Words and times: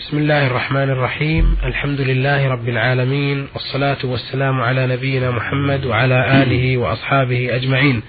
بسم 0.00 0.18
الله 0.18 0.46
الرحمن 0.46 0.90
الرحيم. 0.90 1.56
الحمد 1.64 2.00
لله 2.00 2.48
رب 2.48 2.68
العالمين 2.68 3.46
والصلاة 3.54 3.98
والسلام 4.04 4.60
على 4.60 4.86
نبينا 4.86 5.30
محمد 5.30 5.86
وعلى 5.86 6.42
آله 6.42 6.76
وأصحابه 6.76 7.56
أجمعين. 7.56 8.02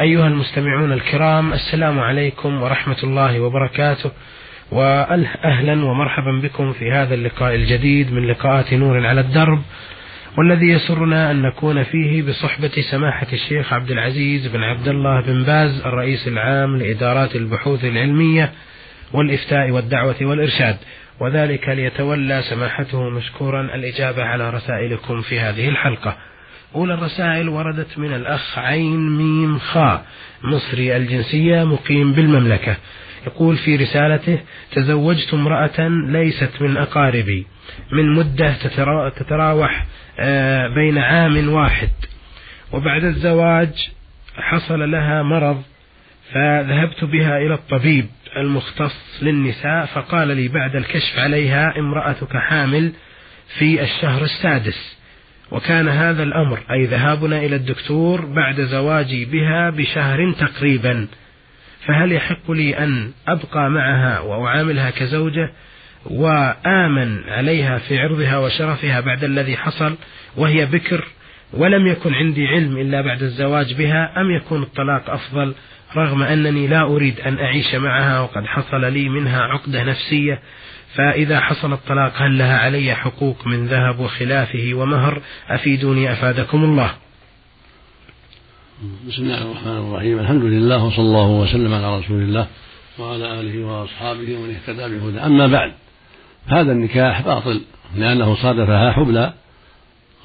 أيها 0.00 0.26
المستمعون 0.26 0.92
الكرام 0.92 1.52
السلام 1.52 2.00
عليكم 2.00 2.62
ورحمة 2.62 2.96
الله 3.02 3.40
وبركاته 3.40 4.10
وأهلا 4.72 5.84
ومرحبا 5.84 6.40
بكم 6.42 6.72
في 6.72 6.90
هذا 6.92 7.14
اللقاء 7.14 7.54
الجديد 7.54 8.12
من 8.12 8.26
لقاءات 8.26 8.74
نور 8.74 9.06
على 9.06 9.20
الدرب 9.20 9.62
والذي 10.38 10.66
يسرنا 10.68 11.30
أن 11.30 11.42
نكون 11.42 11.82
فيه 11.82 12.22
بصحبة 12.22 12.72
سماحة 12.90 13.26
الشيخ 13.32 13.72
عبد 13.72 13.90
العزيز 13.90 14.46
بن 14.46 14.62
عبد 14.62 14.88
الله 14.88 15.20
بن 15.20 15.44
باز 15.44 15.80
الرئيس 15.86 16.28
العام 16.28 16.76
لإدارات 16.76 17.36
البحوث 17.36 17.84
العلمية 17.84 18.52
والإفتاء 19.12 19.70
والدعوة 19.70 20.16
والإرشاد. 20.20 20.76
وذلك 21.20 21.68
ليتولى 21.68 22.42
سماحته 22.42 23.08
مشكورا 23.10 23.60
الإجابة 23.60 24.24
على 24.24 24.50
رسائلكم 24.50 25.20
في 25.20 25.40
هذه 25.40 25.68
الحلقة. 25.68 26.16
أولى 26.74 26.94
الرسائل 26.94 27.48
وردت 27.48 27.98
من 27.98 28.14
الأخ 28.14 28.58
عين 28.58 29.16
ميم 29.16 29.58
خاء 29.58 30.04
مصري 30.42 30.96
الجنسية 30.96 31.64
مقيم 31.64 32.12
بالمملكة. 32.12 32.76
يقول 33.26 33.56
في 33.56 33.76
رسالته 33.76 34.38
تزوجت 34.72 35.34
امرأة 35.34 35.88
ليست 35.88 36.50
من 36.60 36.76
أقاربي 36.76 37.46
من 37.92 38.14
مدة 38.14 38.54
تتراوح 39.16 39.86
آه، 40.20 40.68
بين 40.68 40.98
عام 40.98 41.48
واحد. 41.48 41.90
وبعد 42.72 43.04
الزواج 43.04 43.90
حصل 44.36 44.90
لها 44.90 45.22
مرض 45.22 45.62
فذهبت 46.32 47.04
بها 47.04 47.38
إلى 47.38 47.54
الطبيب. 47.54 48.06
المختص 48.36 49.18
للنساء 49.22 49.86
فقال 49.86 50.28
لي 50.28 50.48
بعد 50.48 50.76
الكشف 50.76 51.18
عليها 51.18 51.78
امرأتك 51.78 52.36
حامل 52.36 52.92
في 53.58 53.82
الشهر 53.82 54.22
السادس. 54.22 54.96
وكان 55.50 55.88
هذا 55.88 56.22
الأمر 56.22 56.58
أي 56.70 56.84
ذهابنا 56.84 57.38
إلى 57.38 57.56
الدكتور 57.56 58.26
بعد 58.26 58.60
زواجي 58.60 59.24
بها 59.24 59.70
بشهر 59.70 60.32
تقريبا. 60.32 61.06
فهل 61.86 62.12
يحق 62.12 62.50
لي 62.50 62.78
أن 62.78 63.10
أبقى 63.28 63.70
معها 63.70 64.20
وأعاملها 64.20 64.90
كزوجة 64.90 65.52
وآمن 66.06 67.28
عليها 67.28 67.78
في 67.78 67.98
عرضها 67.98 68.38
وشرفها 68.38 69.00
بعد 69.00 69.24
الذي 69.24 69.56
حصل 69.56 69.96
وهي 70.36 70.66
بكر 70.66 71.04
ولم 71.52 71.86
يكن 71.86 72.14
عندي 72.14 72.46
علم 72.46 72.76
إلا 72.78 73.00
بعد 73.00 73.22
الزواج 73.22 73.74
بها 73.74 74.20
أم 74.20 74.30
يكون 74.30 74.62
الطلاق 74.62 75.10
أفضل 75.10 75.54
رغم 75.96 76.22
أنني 76.22 76.66
لا 76.66 76.82
أريد 76.82 77.20
أن 77.20 77.38
أعيش 77.38 77.74
معها 77.74 78.20
وقد 78.20 78.46
حصل 78.46 78.92
لي 78.92 79.08
منها 79.08 79.42
عقدة 79.42 79.84
نفسية 79.84 80.40
فإذا 80.94 81.40
حصل 81.40 81.72
الطلاق 81.72 82.12
هل 82.16 82.38
لها 82.38 82.58
علي 82.58 82.94
حقوق 82.94 83.46
من 83.46 83.66
ذهب 83.66 84.00
وخلافه 84.00 84.70
ومهر؟ 84.74 85.22
أفيدوني 85.48 86.12
أفادكم 86.12 86.64
الله. 86.64 86.94
بسم 89.08 89.22
الله 89.22 89.42
الرحمن 89.42 89.76
الرحيم. 89.76 90.18
الحمد 90.18 90.44
لله 90.44 90.84
وصلى 90.84 91.04
الله 91.04 91.28
وسلم 91.28 91.74
على 91.74 91.98
رسول 91.98 92.22
الله 92.22 92.46
وعلى 92.98 93.40
آله 93.40 93.64
وأصحابه 93.64 94.36
ومن 94.36 94.54
اهتدى 94.54 94.98
بهدى 94.98 95.18
أما 95.18 95.46
بعد 95.46 95.72
هذا 96.46 96.72
النكاح 96.72 97.22
باطل 97.22 97.60
لأنه 97.96 98.34
صادفها 98.34 98.92
حبلى 98.92 99.32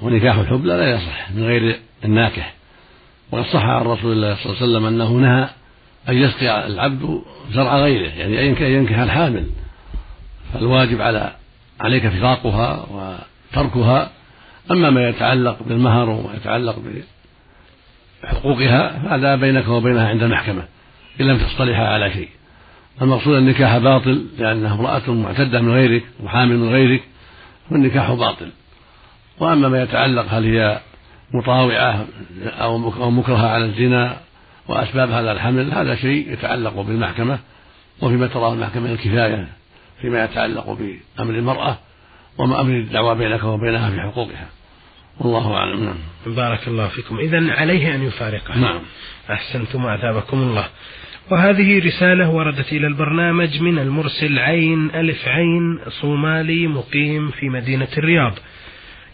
ونكاح 0.01 0.35
الحبلى 0.35 0.77
لا 0.77 0.91
يصح 0.91 1.31
من 1.31 1.43
غير 1.43 1.79
الناكح. 2.05 2.53
وقد 3.31 3.45
صح 3.45 3.63
عن 3.63 3.81
رسول 3.81 4.11
الله 4.11 4.35
صلى 4.35 4.45
الله 4.45 4.55
عليه 4.61 4.71
وسلم 4.71 4.85
أنه 4.85 5.11
نهى 5.11 5.49
أن 6.09 6.17
يسقي 6.17 6.67
العبد 6.67 7.21
زرع 7.51 7.77
غيره 7.77 8.09
يعني 8.09 8.39
أن 8.39 8.71
ينكح 8.71 8.97
الحامل. 8.97 9.45
فالواجب 10.53 11.01
على 11.01 11.35
عليك 11.81 12.07
فراقها 12.07 12.85
وتركها. 12.91 14.11
أما 14.71 14.89
ما 14.89 15.09
يتعلق 15.09 15.63
بالمهر 15.63 16.09
وما 16.09 16.33
يتعلق 16.35 16.75
بحقوقها 18.23 18.99
فهذا 18.99 19.35
بينك 19.35 19.67
وبينها 19.67 20.07
عند 20.07 20.23
المحكمة 20.23 20.63
إن 21.21 21.25
لم 21.25 21.37
تصطلحا 21.37 21.83
على 21.83 22.11
شيء. 22.11 22.29
المقصود 23.01 23.35
النكاح 23.35 23.77
باطل 23.77 24.25
لأنها 24.37 24.73
امرأة 24.73 25.11
معتدة 25.11 25.61
من 25.61 25.71
غيرك 25.71 26.03
وحامل 26.23 26.57
من 26.57 26.69
غيرك 26.69 27.03
فالنكاح 27.69 28.11
باطل. 28.11 28.49
وأما 29.39 29.69
ما 29.69 29.83
يتعلق 29.83 30.25
هل 30.29 30.45
هي 30.45 30.79
مطاوعة 31.33 32.05
أو 32.99 33.09
مكرهة 33.11 33.47
على 33.47 33.65
الزنا 33.65 34.17
وأسباب 34.67 35.11
هذا 35.11 35.31
الحمل 35.31 35.71
هذا 35.71 35.95
شيء 35.95 36.33
يتعلق 36.33 36.81
بالمحكمة 36.81 37.39
وفيما 38.01 38.27
تراه 38.27 38.53
المحكمة 38.53 38.91
الكفاية 38.91 39.47
فيما 40.01 40.23
يتعلق 40.23 40.65
بأمر 40.69 41.33
المرأة 41.33 41.77
وما 42.37 42.61
أمر 42.61 42.73
الدعوة 42.73 43.13
بينك 43.13 43.43
وبينها 43.43 43.89
في 43.89 44.01
حقوقها. 44.01 44.49
والله 45.19 45.53
أعلم. 45.53 45.83
نعم. 45.83 45.95
بارك 46.35 46.67
الله 46.67 46.87
فيكم. 46.87 47.17
إذا 47.17 47.53
عليه 47.53 47.95
أن 47.95 48.03
يفارقها 48.03 48.57
نعم. 48.57 48.79
أحسنتم 49.31 49.85
وأثابكم 49.85 50.37
الله. 50.37 50.65
وهذه 51.31 51.85
رسالة 51.87 52.29
وردت 52.29 52.73
إلى 52.73 52.87
البرنامج 52.87 53.61
من 53.61 53.79
المرسل 53.79 54.39
عين 54.39 54.91
ألف 54.95 55.27
عين 55.27 55.79
صومالي 56.01 56.67
مقيم 56.67 57.31
في 57.31 57.49
مدينة 57.49 57.87
الرياض. 57.97 58.33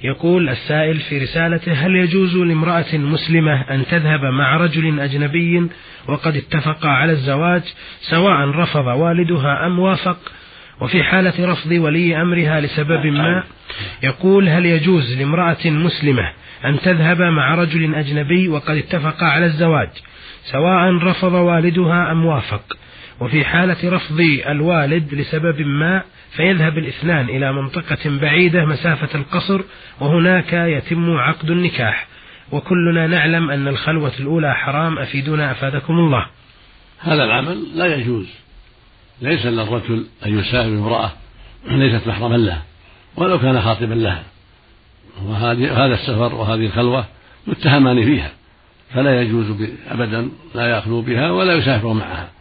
يقول 0.03 0.49
السائل 0.49 0.99
في 0.99 1.17
رسالته 1.17 1.73
هل 1.73 1.95
يجوز 1.95 2.37
لامرأة 2.37 2.93
مسلمة 2.93 3.61
أن 3.61 3.85
تذهب 3.85 4.25
مع 4.25 4.57
رجل 4.57 4.99
أجنبي 4.99 5.69
وقد 6.07 6.35
اتفقا 6.35 6.89
على 6.89 7.11
الزواج 7.11 7.61
سواء 8.01 8.49
رفض 8.49 8.85
والدها 8.85 9.65
أم 9.65 9.79
وافق؟ 9.79 10.17
وفي 10.81 11.03
حالة 11.03 11.51
رفض 11.51 11.71
ولي 11.71 12.21
أمرها 12.21 12.61
لسبب 12.61 13.05
ما 13.05 13.43
يقول 14.03 14.49
هل 14.49 14.65
يجوز 14.65 15.17
لامرأة 15.17 15.65
مسلمة 15.65 16.31
أن 16.65 16.79
تذهب 16.79 17.21
مع 17.21 17.55
رجل 17.55 17.95
أجنبي 17.95 18.49
وقد 18.49 18.77
اتفقا 18.77 19.25
على 19.25 19.45
الزواج 19.45 19.89
سواء 20.43 20.93
رفض 20.97 21.33
والدها 21.33 22.11
أم 22.11 22.25
وافق؟ 22.25 22.77
وفي 23.21 23.45
حالة 23.45 23.77
رفض 23.83 24.19
الوالد 24.47 25.13
لسبب 25.13 25.61
ما 25.61 26.03
فيذهب 26.35 26.77
الاثنان 26.77 27.29
إلى 27.29 27.53
منطقة 27.53 28.19
بعيدة 28.19 28.65
مسافة 28.65 29.19
القصر 29.19 29.61
وهناك 29.99 30.53
يتم 30.53 31.17
عقد 31.17 31.49
النكاح. 31.49 32.07
وكلنا 32.51 33.07
نعلم 33.07 33.51
أن 33.51 33.67
الخلوة 33.67 34.11
الأولى 34.19 34.55
حرام. 34.55 34.97
أفيدونا 34.97 35.51
أفادكم 35.51 35.93
الله. 35.93 36.25
هذا 36.99 37.23
العمل 37.23 37.77
لا 37.77 37.95
يجوز. 37.95 38.27
ليس 39.21 39.45
للرجل 39.45 40.05
أن 40.25 40.39
يسافر 40.39 40.67
امرأة 40.67 41.11
ليست 41.65 42.07
محرما 42.07 42.35
له 42.37 42.61
ولو 43.15 43.39
كان 43.39 43.61
خاطبا 43.61 43.93
لها. 43.93 44.23
وهذه 45.23 45.85
هذا 45.85 45.93
السفر 45.93 46.35
وهذه 46.35 46.65
الخلوة 46.65 47.05
يتهمان 47.47 48.03
فيها 48.03 48.31
فلا 48.93 49.21
يجوز 49.21 49.45
أبدا 49.91 50.29
لا 50.55 50.77
يخلو 50.77 51.01
بها 51.01 51.31
ولا 51.31 51.53
يسافر 51.53 51.93
معها. 51.93 52.40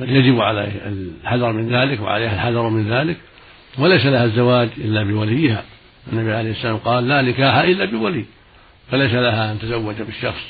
بل 0.00 0.10
يجب 0.10 0.40
عليه 0.40 0.72
الحذر 0.86 1.52
من 1.52 1.74
ذلك 1.74 2.00
وعليها 2.00 2.34
الحذر 2.34 2.68
من 2.68 2.92
ذلك 2.92 3.16
وليس 3.78 4.06
لها 4.06 4.24
الزواج 4.24 4.68
إلا 4.78 5.02
بوليها. 5.02 5.64
النبي 6.12 6.32
عليه 6.32 6.50
السلام 6.50 6.76
قال 6.76 7.08
لا 7.08 7.22
نكاح 7.22 7.54
إلا 7.56 7.84
بولي 7.84 8.24
فليس 8.90 9.12
لها 9.12 9.52
أن 9.52 9.58
تزوج 9.58 9.94
بالشخص 10.02 10.42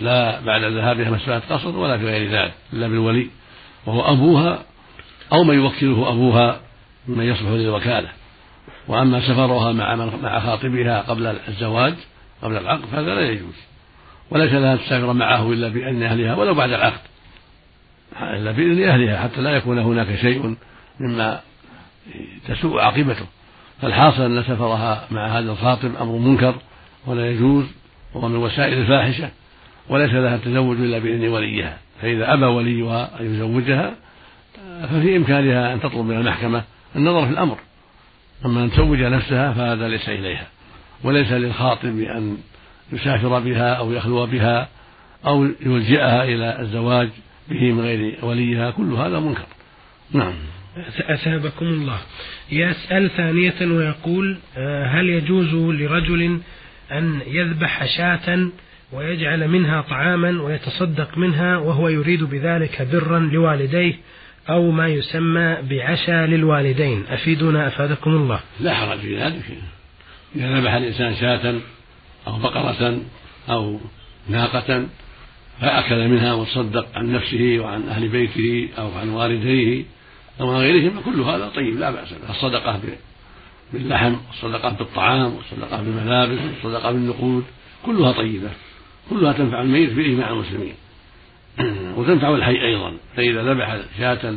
لا 0.00 0.40
بعد 0.40 0.64
ذهابها 0.64 1.10
مسافة 1.10 1.54
قصر 1.54 1.76
ولا 1.76 1.98
في 1.98 2.04
غير 2.04 2.30
ذلك 2.30 2.52
إلا 2.72 2.88
بالولي 2.88 3.28
وهو 3.86 4.12
أبوها 4.12 4.64
أو 5.32 5.44
من 5.44 5.54
يوكله 5.54 6.08
أبوها 6.08 6.60
ممن 7.08 7.24
يصلح 7.24 7.50
للوكالة. 7.50 8.08
وأما 8.88 9.20
سفرها 9.20 9.72
مع 9.72 9.94
مع 10.22 10.40
خاطبها 10.40 11.00
قبل 11.00 11.36
الزواج 11.48 11.94
قبل 12.42 12.56
العقد 12.56 12.84
فهذا 12.92 13.14
لا 13.14 13.30
يجوز. 13.30 13.54
وليس 14.30 14.52
لها 14.52 14.72
أن 14.72 14.78
تسافر 14.78 15.12
معه 15.12 15.52
إلا 15.52 15.68
بإذن 15.68 16.02
أهلها 16.02 16.34
ولو 16.34 16.54
بعد 16.54 16.72
العقد. 16.72 17.00
إلا 18.22 18.50
بإذن 18.50 18.88
أهلها 18.88 19.22
حتى 19.22 19.40
لا 19.40 19.50
يكون 19.50 19.78
هناك 19.78 20.16
شيء 20.20 20.56
مما 21.00 21.40
تسوء 22.48 22.80
عاقبته. 22.80 23.26
فالحاصل 23.82 24.22
أن 24.22 24.42
سفرها 24.42 25.06
مع 25.10 25.26
هذا 25.26 25.52
الخاطب 25.52 25.96
أمر 26.00 26.18
منكر 26.18 26.54
ولا 27.06 27.30
يجوز 27.30 27.64
وهو 28.14 28.28
من 28.28 28.36
وسائل 28.36 28.78
الفاحشة 28.78 29.30
وليس 29.88 30.10
لها 30.10 30.34
التزوج 30.34 30.76
إلا 30.76 30.98
بإذن 30.98 31.28
وليها. 31.28 31.78
فإذا 32.02 32.34
أبى 32.34 32.44
وليها 32.44 33.20
أن 33.20 33.34
يزوجها 33.34 33.94
ففي 34.82 35.16
إمكانها 35.16 35.72
أن 35.72 35.80
تطلب 35.80 36.04
من 36.04 36.16
المحكمة 36.16 36.62
النظر 36.96 37.26
في 37.26 37.32
الأمر. 37.32 37.58
أما 38.44 38.64
أن 38.64 38.70
تزوج 38.70 39.02
نفسها 39.02 39.52
فهذا 39.52 39.88
ليس 39.88 40.08
إليها. 40.08 40.46
وليس 41.04 41.32
للخاطب 41.32 41.98
أن 41.98 42.36
يسافر 42.92 43.38
بها 43.38 43.74
أو 43.74 43.92
يخلو 43.92 44.26
بها 44.26 44.68
أو 45.26 45.44
يلجئها 45.60 46.24
إلى 46.24 46.60
الزواج 46.60 47.08
به 47.50 47.72
من 47.72 47.80
غير 47.80 48.14
وليها 48.22 48.70
كل 48.70 48.92
هذا 48.92 49.18
منكر. 49.18 49.46
نعم. 50.12 50.34
أثابكم 51.00 51.66
الله. 51.66 51.98
يسأل 52.52 53.10
ثانية 53.10 53.60
ويقول 53.60 54.38
آه، 54.56 54.86
هل 54.86 55.08
يجوز 55.08 55.54
لرجل 55.54 56.40
أن 56.92 57.20
يذبح 57.26 57.84
شاة 57.96 58.48
ويجعل 58.92 59.48
منها 59.48 59.80
طعاما 59.80 60.42
ويتصدق 60.42 61.18
منها 61.18 61.56
وهو 61.56 61.88
يريد 61.88 62.24
بذلك 62.24 62.88
برا 62.92 63.18
لوالديه 63.18 63.94
أو 64.48 64.70
ما 64.70 64.88
يسمى 64.88 65.56
بعشاء 65.62 66.26
للوالدين؟ 66.26 67.04
أفيدونا 67.08 67.66
أفادكم 67.66 68.10
الله. 68.10 68.40
لا 68.60 68.74
حرج 68.74 68.98
في 68.98 69.16
ذلك. 69.16 69.44
إذا 70.36 70.60
ذبح 70.60 70.72
الإنسان 70.72 71.14
شاة 71.14 71.54
أو 72.26 72.38
بقرة 72.38 73.00
أو 73.50 73.80
ناقة 74.28 74.86
فأكل 75.60 76.08
منها 76.08 76.32
وتصدق 76.32 76.86
عن 76.94 77.12
نفسه 77.12 77.58
وعن 77.60 77.88
أهل 77.88 78.08
بيته 78.08 78.68
أو 78.78 78.90
عن 78.98 79.08
والديه 79.08 79.84
أو 80.40 80.50
عن 80.50 80.60
غيرهم 80.60 81.00
كل 81.00 81.20
هذا 81.20 81.48
طيب 81.48 81.78
لا 81.78 81.90
بأس 81.90 82.12
به. 82.12 82.30
الصدقة 82.30 82.80
باللحم 83.72 84.14
والصدقة 84.28 84.70
بالطعام 84.70 85.34
والصدقة 85.34 85.82
بالملابس 85.82 86.38
والصدقة 86.38 86.92
بالنقود 86.92 87.44
كلها 87.86 88.12
طيبة. 88.12 88.50
كلها 89.10 89.32
تنفع 89.32 89.62
الميت 89.62 89.92
بإجماع 89.92 90.30
المسلمين. 90.30 90.74
وتنفع 91.96 92.34
الحي 92.34 92.62
أيضا. 92.64 92.96
فإذا 93.16 93.42
ذبح 93.42 93.76
شاة 93.98 94.34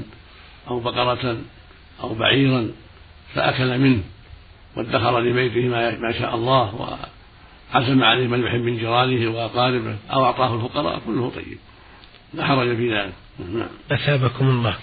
أو 0.68 0.80
بقرة 0.80 1.38
أو 2.04 2.14
بعيرا 2.14 2.72
فأكل 3.34 3.80
منه 3.80 4.02
وادخر 4.76 5.20
لبيته 5.20 5.68
ما 6.00 6.12
شاء 6.20 6.36
الله 6.36 7.00
وعزم 7.74 8.04
عليه 8.04 8.28
من 8.28 8.44
يحب 8.44 8.60
من 8.60 8.78
جيرانه 8.78 9.32
وأقاربه 9.32 9.96
أو 10.12 10.26
أعطاه 10.26 10.56
الفقراء 10.56 11.02
كله 11.06 11.30
طيب. 11.30 11.58
لا 12.34 12.46
حرج 12.46 12.76
في 12.76 12.94
ذلك. 12.94 13.14
نعم. 13.54 13.68
أثابكم 13.92 14.50
الله. 14.50 14.76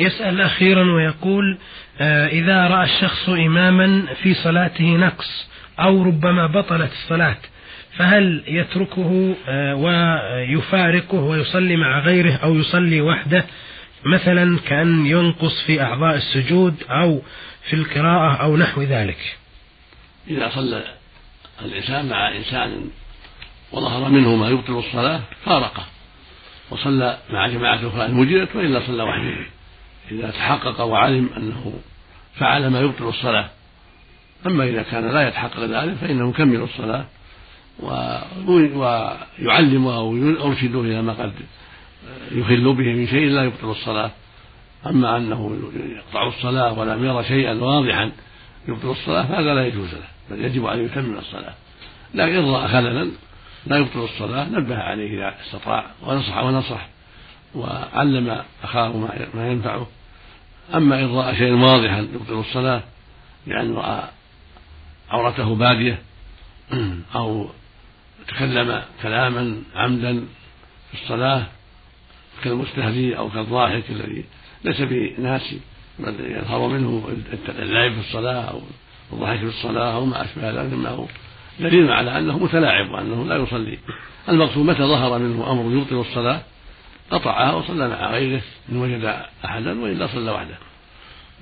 يسأل 0.00 0.40
أخيرا 0.40 0.92
ويقول 0.92 1.58
آه، 2.00 2.26
إذا 2.26 2.66
رأى 2.66 2.84
الشخص 2.84 3.28
إماما 3.28 4.06
في 4.22 4.34
صلاته 4.34 4.84
نقص 4.84 5.48
أو 5.78 6.02
ربما 6.02 6.46
بطلت 6.46 6.92
الصلاة 6.92 7.36
فهل 7.96 8.44
يتركه 8.46 9.34
آه، 9.48 9.74
ويفارقه 9.74 11.20
ويصلي 11.20 11.76
مع 11.76 11.98
غيره 11.98 12.32
أو 12.34 12.54
يصلي 12.54 13.00
وحده؟ 13.00 13.44
مثلا 14.04 14.58
كأن 14.58 15.06
ينقص 15.06 15.62
في 15.66 15.82
أعضاء 15.82 16.16
السجود 16.16 16.74
أو 16.90 17.22
في 17.68 17.76
القراءة 17.76 18.42
أو 18.42 18.56
نحو 18.56 18.82
ذلك. 18.82 19.36
إذا 20.28 20.50
صلى 20.54 20.84
الإنسان 21.62 22.08
مع 22.08 22.36
إنسان 22.36 22.90
وظهر 23.72 24.10
منه 24.10 24.36
ما 24.36 24.48
يبطل 24.48 24.78
الصلاة 24.78 25.20
فارقه. 25.44 25.84
وصلى 26.70 27.18
مع 27.30 27.46
جماعة 27.46 27.88
أخرى 27.88 28.06
المجرد 28.06 28.48
وإلا 28.54 28.80
صلى 28.86 29.02
وحده. 29.02 29.46
إذا 30.10 30.30
تحقق 30.30 30.80
وعلم 30.80 31.30
أنه 31.36 31.72
فعل 32.34 32.66
ما 32.66 32.80
يبطل 32.80 33.08
الصلاة. 33.08 33.50
أما 34.46 34.64
إذا 34.64 34.82
كان 34.82 35.12
لا 35.12 35.28
يتحقق 35.28 35.60
ذلك 35.60 35.94
فإنه 35.94 36.30
يكمل 36.30 36.62
الصلاة 36.62 37.06
ويعلمه 38.46 39.96
أو 39.96 40.16
يرشده 40.16 40.80
إلى 40.80 41.02
ما 41.02 41.12
قد 41.12 41.32
يخل 42.32 42.74
به 42.74 42.92
من 42.94 43.06
شيء 43.06 43.28
لا 43.28 43.44
يبطل 43.44 43.70
الصلاة. 43.70 44.10
أما 44.86 45.16
أنه 45.16 45.58
يقطع 45.96 46.28
الصلاة 46.28 46.78
ولم 46.78 47.04
يرى 47.04 47.24
شيئا 47.24 47.54
واضحا 47.54 48.12
يبطل 48.68 48.90
الصلاة 48.90 49.22
فهذا 49.22 49.54
لا 49.54 49.66
يجوز 49.66 49.94
له 49.94 50.08
بل 50.30 50.44
يجب 50.44 50.66
أن 50.66 50.84
يتمم 50.84 51.18
الصلاة. 51.18 51.54
لكن 52.14 52.34
إن 52.34 52.50
رأى 52.50 52.68
خللا 52.68 53.10
لا 53.66 53.76
يبطل 53.76 54.04
الصلاة 54.04 54.48
نبه 54.48 54.78
عليه 54.78 55.18
إذا 55.18 55.34
استطاع 55.46 55.86
ونصح 56.02 56.36
ونصح 56.36 56.86
وعلم 57.54 58.42
أخاه 58.62 58.96
ما 59.34 59.50
ينفعه. 59.50 59.86
أما 60.74 61.00
إن 61.00 61.14
رأى 61.14 61.36
شيئا 61.36 61.54
واضحا 61.54 61.98
يبطل 61.98 62.40
الصلاة 62.40 62.82
لأن 63.46 63.56
يعني 63.56 63.72
رأى 63.72 64.08
عورته 65.10 65.54
بادية 65.54 65.98
أو 67.14 67.48
تكلم 68.28 68.82
كلاما 69.02 69.62
عمدا 69.76 70.24
في 70.92 71.02
الصلاة 71.02 71.46
كالمستهزئ 72.44 73.16
أو 73.16 73.30
كالضاحك 73.30 73.84
الذي 73.90 74.24
ليس 74.64 74.80
بناسي. 74.80 75.60
بل 75.98 76.14
يظهر 76.20 76.68
منه 76.68 77.08
اللعب 77.48 77.92
في 77.92 78.00
الصلاة 78.00 78.42
أو 78.42 78.60
الضحك 79.12 79.38
في 79.38 79.44
الصلاة 79.44 79.94
أو 79.94 80.04
ما 80.04 80.24
أشبه 80.24 80.50
ذلك 80.50 80.72
مما 80.72 81.06
دليل 81.60 81.92
على 81.92 82.18
أنه 82.18 82.38
متلاعب 82.38 82.90
وأنه 82.90 83.24
لا 83.24 83.36
يصلي. 83.36 83.78
المقصود 84.28 84.66
متى 84.66 84.82
ظهر 84.82 85.18
منه 85.18 85.52
أمر 85.52 85.72
يبطل 85.72 86.00
الصلاة؟ 86.00 86.40
قطعها 87.10 87.54
وصلى 87.54 87.88
مع 87.88 88.10
غيره 88.10 88.42
إن 88.72 88.76
وجد 88.76 89.16
أحدا 89.44 89.80
وإلا 89.80 90.06
صلى 90.06 90.30
وحده 90.30 90.54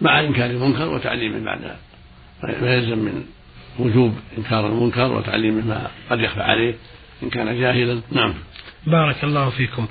مع 0.00 0.20
إنكار 0.20 0.50
المنكر 0.50 0.88
وتعليمه 0.88 1.44
بعد 1.44 2.62
ما 2.62 2.74
يلزم 2.74 2.98
من 2.98 3.24
وجوب 3.78 4.14
إنكار 4.38 4.66
المنكر 4.66 5.12
وتعليمه 5.12 5.66
ما 5.66 5.90
قد 6.10 6.20
يخفى 6.20 6.42
عليه 6.42 6.74
إن 7.22 7.30
كان 7.30 7.60
جاهلا. 7.60 8.00
نعم. 8.10 8.34
بارك 8.86 9.24
الله 9.24 9.50
فيكم. 9.50 9.86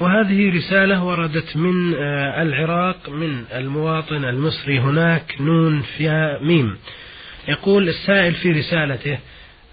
وهذه 0.00 0.56
رسالة 0.56 1.04
وردت 1.04 1.56
من 1.56 1.94
آه، 1.94 2.42
العراق 2.42 3.08
من 3.08 3.44
المواطن 3.54 4.24
المصري 4.24 4.78
هناك 4.78 5.34
نون 5.40 5.82
فيها 5.82 6.38
ميم. 6.42 6.76
يقول 7.48 7.88
السائل 7.88 8.34
في 8.34 8.52
رسالته 8.52 9.18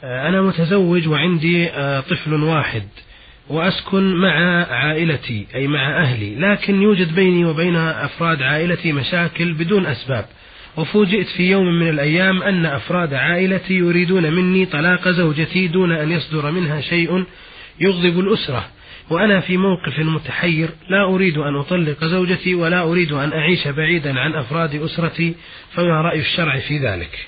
آه، 0.04 0.30
أنا 0.30 0.42
متزوج 0.42 1.08
وعندي 1.08 1.70
آه، 1.70 2.00
طفل 2.00 2.34
واحد 2.34 2.84
وأسكن 3.50 4.16
مع 4.16 4.66
عائلتي 4.66 5.48
أي 5.56 5.68
مع 5.68 6.02
أهلي 6.02 6.36
لكن 6.36 6.82
يوجد 6.82 7.16
بيني 7.16 7.46
وبين 7.46 7.76
أفراد 7.76 8.42
عائلتي 8.42 8.92
مشاكل 8.94 9.54
بدون 9.54 9.86
أسباب. 9.86 10.26
وفوجئت 10.78 11.28
في 11.28 11.52
يوم 11.52 11.80
من 11.80 11.90
الأيام 11.90 12.44
أن 12.44 12.66
أفراد 12.66 13.14
عائلتي 13.14 13.74
يريدون 13.74 14.34
مني 14.34 14.66
طلاق 14.66 15.10
زوجتي 15.10 15.68
دون 15.68 15.92
أن 15.92 16.12
يصدر 16.12 16.52
منها 16.52 16.82
شيء 16.82 17.26
يغضب 17.80 18.20
الأسرة 18.20 18.68
وأنا 19.10 19.40
في 19.40 19.58
موقف 19.58 20.00
متحير 20.00 20.70
لا 20.90 21.04
أريد 21.04 21.38
أن 21.38 21.56
أطلق 21.56 22.06
زوجتي 22.06 22.56
ولا 22.56 22.82
أريد 22.84 23.12
أن 23.12 23.32
أعيش 23.34 23.68
بعيدا 23.68 24.20
عن 24.20 24.34
أفراد 24.34 24.76
أسرتي 24.76 25.36
فما 25.72 26.02
رأي 26.02 26.20
الشرع 26.20 26.60
في 26.60 26.78
ذلك؟ 26.78 27.28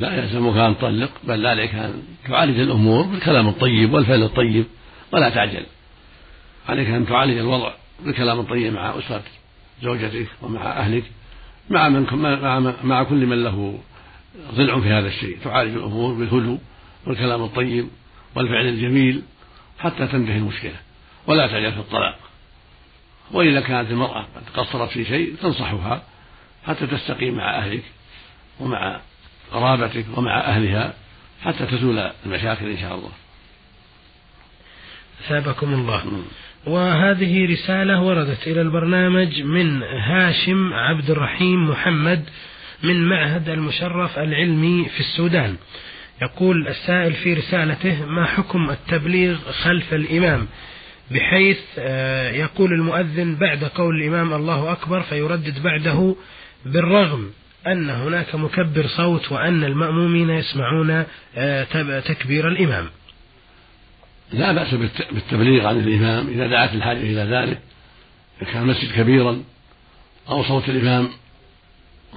لا 0.00 0.16
يلزمك 0.18 0.56
أن 0.56 0.78
تطلق 0.78 1.10
بل 1.24 1.46
عليك 1.46 1.74
أن 1.74 2.02
تعالج 2.28 2.58
الأمور 2.60 3.04
بالكلام 3.04 3.48
الطيب 3.48 3.92
والفعل 3.92 4.22
الطيب 4.22 4.64
ولا 5.12 5.30
تعجل. 5.30 5.66
عليك 6.68 6.88
أن 6.88 7.06
تعالج 7.06 7.38
الوضع 7.38 7.72
بالكلام 8.04 8.40
الطيب 8.40 8.72
مع 8.72 8.98
أسرة 8.98 9.22
زوجتك 9.82 10.26
ومع 10.42 10.60
أهلك 10.60 11.04
مع 11.70 11.88
من 11.88 12.06
مع, 12.12 12.74
مع 12.84 13.02
كل 13.02 13.26
من 13.26 13.44
له 13.44 13.78
ضلع 14.54 14.80
في 14.80 14.88
هذا 14.88 15.08
الشيء. 15.08 15.38
تعالج 15.44 15.74
الأمور 15.74 16.14
بالهدوء 16.14 16.58
والكلام 17.06 17.42
الطيب 17.42 17.88
والفعل 18.34 18.66
الجميل 18.66 19.22
حتى 19.78 20.06
تنتهي 20.06 20.38
المشكلة 20.38 20.76
ولا 21.26 21.46
تعجل 21.46 21.72
في 21.72 21.78
الطلاق. 21.78 22.18
وإذا 23.30 23.60
كانت 23.60 23.90
المرأة 23.90 24.26
قد 24.36 24.42
قصرت 24.54 24.90
في 24.90 25.04
شيء 25.04 25.34
تنصحها 25.42 26.02
حتى 26.66 26.86
تستقيم 26.86 27.34
مع 27.34 27.58
أهلك 27.58 27.82
ومع 28.60 29.00
قرابتك 29.52 30.04
ومع 30.16 30.40
أهلها 30.40 30.94
حتى 31.42 31.66
تزول 31.66 32.10
المشاكل 32.26 32.70
إن 32.70 32.78
شاء 32.78 32.94
الله. 32.94 33.10
ثابكم 35.28 35.74
الله. 35.74 36.22
وهذه 36.66 37.52
رسالة 37.52 38.02
وردت 38.02 38.46
إلى 38.46 38.60
البرنامج 38.60 39.42
من 39.42 39.82
هاشم 39.82 40.72
عبد 40.72 41.10
الرحيم 41.10 41.70
محمد 41.70 42.24
من 42.82 43.08
معهد 43.08 43.48
المشرف 43.48 44.18
العلمي 44.18 44.88
في 44.88 45.00
السودان. 45.00 45.56
يقول 46.22 46.68
السائل 46.68 47.12
في 47.12 47.34
رسالته 47.34 48.06
ما 48.06 48.24
حكم 48.24 48.70
التبليغ 48.70 49.38
خلف 49.52 49.94
الإمام؟ 49.94 50.46
بحيث 51.10 51.58
آه، 51.78 52.30
يقول 52.30 52.72
المؤذن 52.72 53.34
بعد 53.34 53.64
قول 53.64 54.02
الإمام 54.02 54.32
الله 54.32 54.72
أكبر 54.72 55.02
فيردد 55.02 55.62
بعده 55.62 56.16
بالرغم 56.66 57.30
أن 57.66 57.90
هناك 57.90 58.34
مكبر 58.34 58.86
صوت 58.86 59.32
وأن 59.32 59.64
المأمومين 59.64 60.30
يسمعون 60.30 61.04
آه، 61.36 62.00
تكبير 62.00 62.48
الإمام. 62.48 62.86
لا 64.32 64.52
بأس 64.52 64.74
بالتبليغ 65.12 65.66
عن 65.66 65.78
الإمام 65.78 66.28
إذا 66.28 66.46
دعت 66.46 66.74
الحاجة 66.74 67.00
إلى 67.00 67.36
ذلك 67.36 67.60
إذا 68.42 68.52
كان 68.52 68.62
المسجد 68.62 68.92
كبيرا 68.92 69.42
أو 70.28 70.44
صوت 70.44 70.68
الإمام 70.68 71.08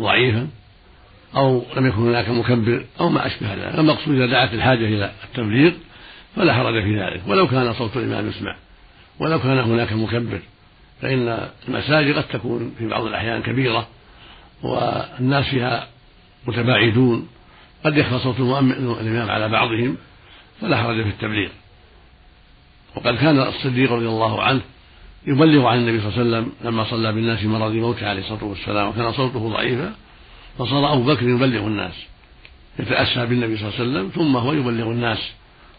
ضعيفا. 0.01 0.47
أو 1.35 1.63
لم 1.77 1.85
يكن 1.87 1.97
هناك 1.97 2.29
مكبر 2.29 2.85
أو 2.99 3.09
ما 3.09 3.25
أشبه 3.25 3.53
ذلك. 3.53 3.79
المقصود 3.79 4.15
إذا 4.15 4.25
دعت 4.25 4.53
الحاجة 4.53 4.85
إلى 4.85 5.11
التبليغ 5.23 5.71
فلا 6.35 6.53
حرج 6.53 6.83
في 6.83 6.99
ذلك. 6.99 7.21
ولو 7.27 7.47
كان 7.47 7.73
صوت 7.73 7.97
الإمام 7.97 8.29
يسمع. 8.29 8.55
ولو 9.19 9.39
كان 9.39 9.57
هناك 9.57 9.93
مكبر. 9.93 10.39
فإن 11.01 11.49
المساجد 11.67 12.17
قد 12.17 12.23
تكون 12.23 12.75
في 12.77 12.87
بعض 12.87 13.05
الأحيان 13.05 13.41
كبيرة 13.41 13.87
والناس 14.63 15.45
فيها 15.45 15.87
متباعدون. 16.47 17.27
قد 17.85 17.97
يخفى 17.97 18.19
صوت 18.19 18.39
الإمام 18.39 19.29
على 19.29 19.49
بعضهم 19.49 19.97
فلا 20.61 20.77
حرج 20.77 21.03
في 21.03 21.09
التبليغ. 21.09 21.49
وقد 22.95 23.15
كان 23.15 23.39
الصديق 23.39 23.91
رضي 23.91 24.07
الله 24.07 24.43
عنه 24.43 24.61
يبلغ 25.27 25.65
عن 25.65 25.77
النبي 25.77 25.99
صلى 25.99 26.09
الله 26.09 26.19
عليه 26.19 26.29
وسلم 26.29 26.51
لما 26.63 26.83
صلى 26.83 27.13
بالناس 27.13 27.43
مرض 27.43 27.71
موته 27.71 28.09
عليه 28.09 28.21
الصلاة 28.21 28.43
والسلام. 28.43 28.87
وكان 28.87 29.11
صوته 29.11 29.49
ضعيفا 29.49 29.93
فصار 30.59 30.93
أبو 30.93 31.03
بكر 31.03 31.29
يبلغ 31.29 31.67
الناس 31.67 31.93
يتأسى 32.79 33.25
بالنبي 33.25 33.57
صلى 33.57 33.69
الله 33.69 33.79
عليه 33.79 33.89
وسلم 33.91 34.09
ثم 34.09 34.37
هو 34.37 34.53
يبلغ 34.53 34.91
الناس. 34.91 35.31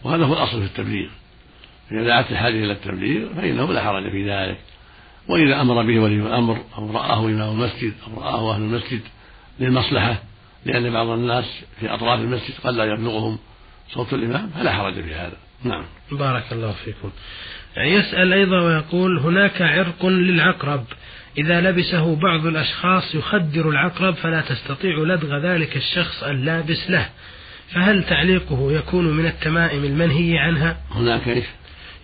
وهذا 0.04 0.24
هو 0.24 0.32
الأصل 0.32 0.60
في 0.60 0.66
التبليغ. 0.66 1.08
إذا 1.92 2.04
دعت 2.04 2.30
الحاجة 2.30 2.64
إلى 2.64 2.72
التبليغ 2.72 3.34
فإنه 3.34 3.72
لا 3.72 3.84
حرج 3.84 4.10
في 4.10 4.30
ذلك. 4.30 4.58
وإذا 5.28 5.60
أمر 5.60 5.82
به 5.82 5.98
ولي 5.98 6.14
الأمر 6.14 6.58
أو 6.78 6.90
رآه 6.90 7.20
إمام 7.20 7.50
المسجد 7.50 7.92
أو 8.06 8.20
رآه 8.20 8.54
أهل 8.54 8.62
المسجد 8.62 9.00
للمصلحة 9.60 10.22
لأن 10.64 10.92
بعض 10.92 11.06
الناس 11.06 11.44
في 11.80 11.94
أطراف 11.94 12.20
المسجد 12.20 12.54
قد 12.64 12.74
لا 12.74 12.84
يبلغهم 12.84 13.38
صوت 13.90 14.14
الإمام 14.14 14.48
فلا 14.48 14.72
حرج 14.72 14.94
في 14.94 15.14
هذا. 15.14 15.36
نعم. 15.64 15.84
بارك 16.12 16.52
الله 16.52 16.72
فيكم. 16.84 17.10
يسأل 17.76 18.32
أيضا 18.32 18.60
ويقول 18.60 19.18
هناك 19.18 19.62
عرق 19.62 20.06
للعقرب. 20.06 20.84
إذا 21.38 21.60
لبسه 21.60 22.16
بعض 22.16 22.46
الأشخاص 22.46 23.14
يخدر 23.14 23.68
العقرب 23.68 24.14
فلا 24.14 24.40
تستطيع 24.40 24.98
لدغ 24.98 25.38
ذلك 25.38 25.76
الشخص 25.76 26.22
اللابس 26.22 26.90
له. 26.90 27.08
فهل 27.74 28.04
تعليقه 28.04 28.72
يكون 28.72 29.16
من 29.16 29.26
التمائم 29.26 29.84
المنهي 29.84 30.38
عنها؟ 30.38 30.76
هناك 30.90 31.28
إيش؟ 31.28 31.44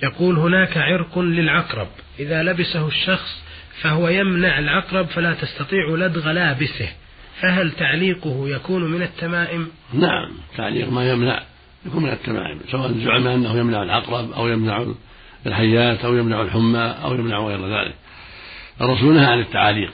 يقول 0.03 0.39
هناك 0.39 0.77
عرق 0.77 1.19
للعقرب. 1.19 1.89
إذا 2.19 2.43
لبسه 2.43 2.87
الشخص 2.89 3.43
فهو 3.81 4.09
يمنع 4.09 4.59
العقرب 4.59 5.07
فلا 5.07 5.35
تستطيع 5.35 5.89
لدغ 5.89 6.33
لابسه. 6.33 6.89
فهل 7.41 7.71
تعليقه 7.71 8.49
يكون 8.49 8.91
من 8.91 9.03
التمائم؟ 9.03 9.69
نعم 9.95 10.31
تعليق 10.57 10.91
ما 10.91 11.11
يمنع 11.11 11.43
يكون 11.87 12.03
من 12.03 12.13
التمائم. 12.13 12.61
سواء 12.71 12.93
زعم 12.93 13.27
أنه 13.27 13.59
يمنع 13.59 13.83
العقرب 13.83 14.33
أو 14.33 14.49
يمنع 14.49 14.87
الحيات 15.47 16.05
أو 16.05 16.17
يمنع 16.17 16.43
الحمى 16.43 16.95
أو 17.05 17.15
يمنع 17.15 17.39
غير 17.39 17.79
ذلك. 17.79 17.95
الرسول 18.83 19.15
نهى 19.15 19.27
عن 19.27 19.41
التعاليق. 19.41 19.93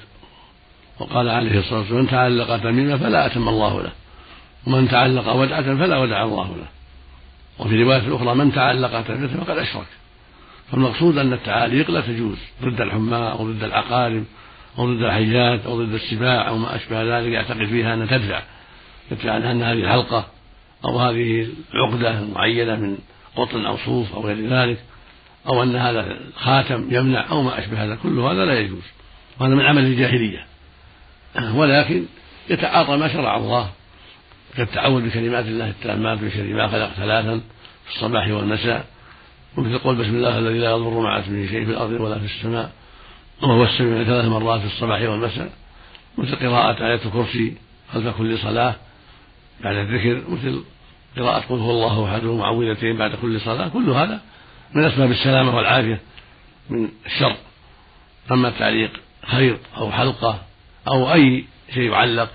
وقال 1.01 1.29
عليه 1.29 1.59
الصلاة 1.59 1.79
والسلام 1.79 2.01
من 2.01 2.11
تعلق 2.11 2.57
تميمة 2.57 2.97
فلا 2.97 3.27
أتم 3.27 3.49
الله 3.49 3.83
له. 3.83 3.93
ومن 4.67 4.89
تعلق 4.89 5.35
ودعة 5.35 5.63
فلا 5.63 5.99
ودع 5.99 6.23
الله 6.23 6.57
له. 6.57 6.67
وفي 7.59 7.83
رواية 7.83 8.17
أخرى 8.17 8.35
من 8.35 8.53
تعلق 8.53 9.01
تميمة 9.01 9.45
فقد 9.45 9.59
أشرك. 9.59 9.87
فالمقصود 10.71 11.19
أن 11.19 11.33
التعاليق 11.33 11.91
لا 11.91 12.01
تجوز 12.01 12.39
ضد 12.63 12.81
الحمى 12.81 13.17
أو 13.17 13.53
ضد 13.53 13.65
العقارب 13.65 14.25
أو 14.79 14.95
ضد 14.95 15.03
الحيات 15.03 15.67
أو 15.67 15.85
ضد 15.85 15.95
السباع 15.95 16.49
أو 16.49 16.59
ما 16.59 16.77
أشبه 16.77 17.19
ذلك 17.19 17.33
يعتقد 17.33 17.67
فيها 17.67 17.95
أنها 17.95 18.07
تدفع 18.07 18.43
يدفع 19.11 19.33
عنها 19.33 19.53
أن 19.53 19.63
هذه 19.63 19.79
الحلقة 19.79 20.27
أو 20.85 20.99
هذه 20.99 21.47
العقدة 21.75 22.19
المعينة 22.19 22.77
من 22.77 22.99
قطن 23.37 23.67
أو 23.67 23.77
صوف 23.77 24.15
أو 24.15 24.27
غير 24.27 24.49
ذلك. 24.49 24.79
أو 25.47 25.63
أن 25.63 25.77
هذا 25.77 26.17
خاتم 26.37 26.89
يمنع 26.91 27.31
أو 27.31 27.43
ما 27.43 27.59
أشبه 27.59 27.85
هذا 27.85 27.99
كل 28.03 28.19
هذا 28.19 28.45
لا 28.45 28.61
يجوز. 28.61 28.83
وهذا 29.41 29.55
من 29.55 29.65
عمل 29.65 29.85
الجاهلية. 29.85 30.47
ولكن 31.55 32.05
يتعاطى 32.51 32.97
ما 32.97 33.09
شرع 33.09 33.37
الله. 33.37 33.71
كالتعوذ 34.57 35.09
بكلمات 35.09 35.45
الله 35.45 35.71
التامات 35.71 36.23
من 36.23 36.31
شر 36.31 36.43
ما 36.43 36.69
خلق 36.69 36.93
ثلاثا 36.93 37.41
في 37.85 37.95
الصباح 37.95 38.29
والمساء 38.29 38.87
ومثل 39.57 39.79
قول 39.79 39.97
بسم 39.97 40.17
الله 40.17 40.39
الذي 40.39 40.59
لا 40.59 40.71
يضر 40.71 41.01
مع 41.01 41.19
اسمه 41.19 41.47
شيء 41.47 41.65
في 41.65 41.71
الأرض 41.71 41.91
ولا 41.91 42.19
في 42.19 42.25
السماء 42.25 42.71
وهو 43.43 43.65
السميع 43.65 44.05
ثلاث 44.05 44.25
مرات 44.25 44.61
في 44.61 44.67
الصباح 44.67 45.03
والمساء. 45.03 45.51
مثل 46.19 46.37
قراءة 46.37 46.87
آية 46.87 47.01
الكرسي 47.05 47.55
خلف 47.93 48.17
كل 48.19 48.39
صلاة 48.39 48.75
بعد 49.65 49.77
الذكر. 49.77 50.23
مثل 50.31 50.63
قراءة 51.17 51.41
قل 51.41 51.59
هو 51.59 51.71
الله 51.71 52.11
أحد 52.11 52.25
ومعوذتين 52.25 52.97
بعد 52.97 53.15
كل 53.15 53.41
صلاة. 53.41 53.69
كل 53.69 53.91
هذا 53.91 54.21
من 54.75 54.85
أسباب 54.85 55.11
السلامة 55.11 55.57
والعافية 55.57 56.01
من 56.71 56.89
الشر. 57.07 57.37
أما 58.33 58.51
تعليق 58.51 58.91
خيط 59.27 59.59
أو 59.77 59.93
حلقة 59.93 60.43
أو 60.89 61.13
أي 61.13 61.45
شيء 61.75 61.93
يعلق 61.93 62.31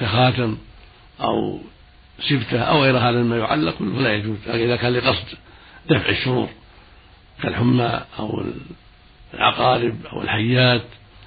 كخاتم 0.00 0.58
أو 1.20 1.60
سبتة 2.28 2.60
أو 2.60 2.82
غير 2.82 2.98
هذا 2.98 3.22
مما 3.22 3.38
يعلق 3.38 3.78
كله 3.78 4.00
لا 4.00 4.14
يجوز 4.14 4.36
إذا 4.48 4.76
كان 4.76 4.92
لقصد 4.92 5.24
دفع 5.90 6.08
الشرور 6.08 6.48
كالحمى 7.42 8.00
أو 8.18 8.44
العقارب 9.34 10.06
أو 10.12 10.22
الحيات 10.22 10.82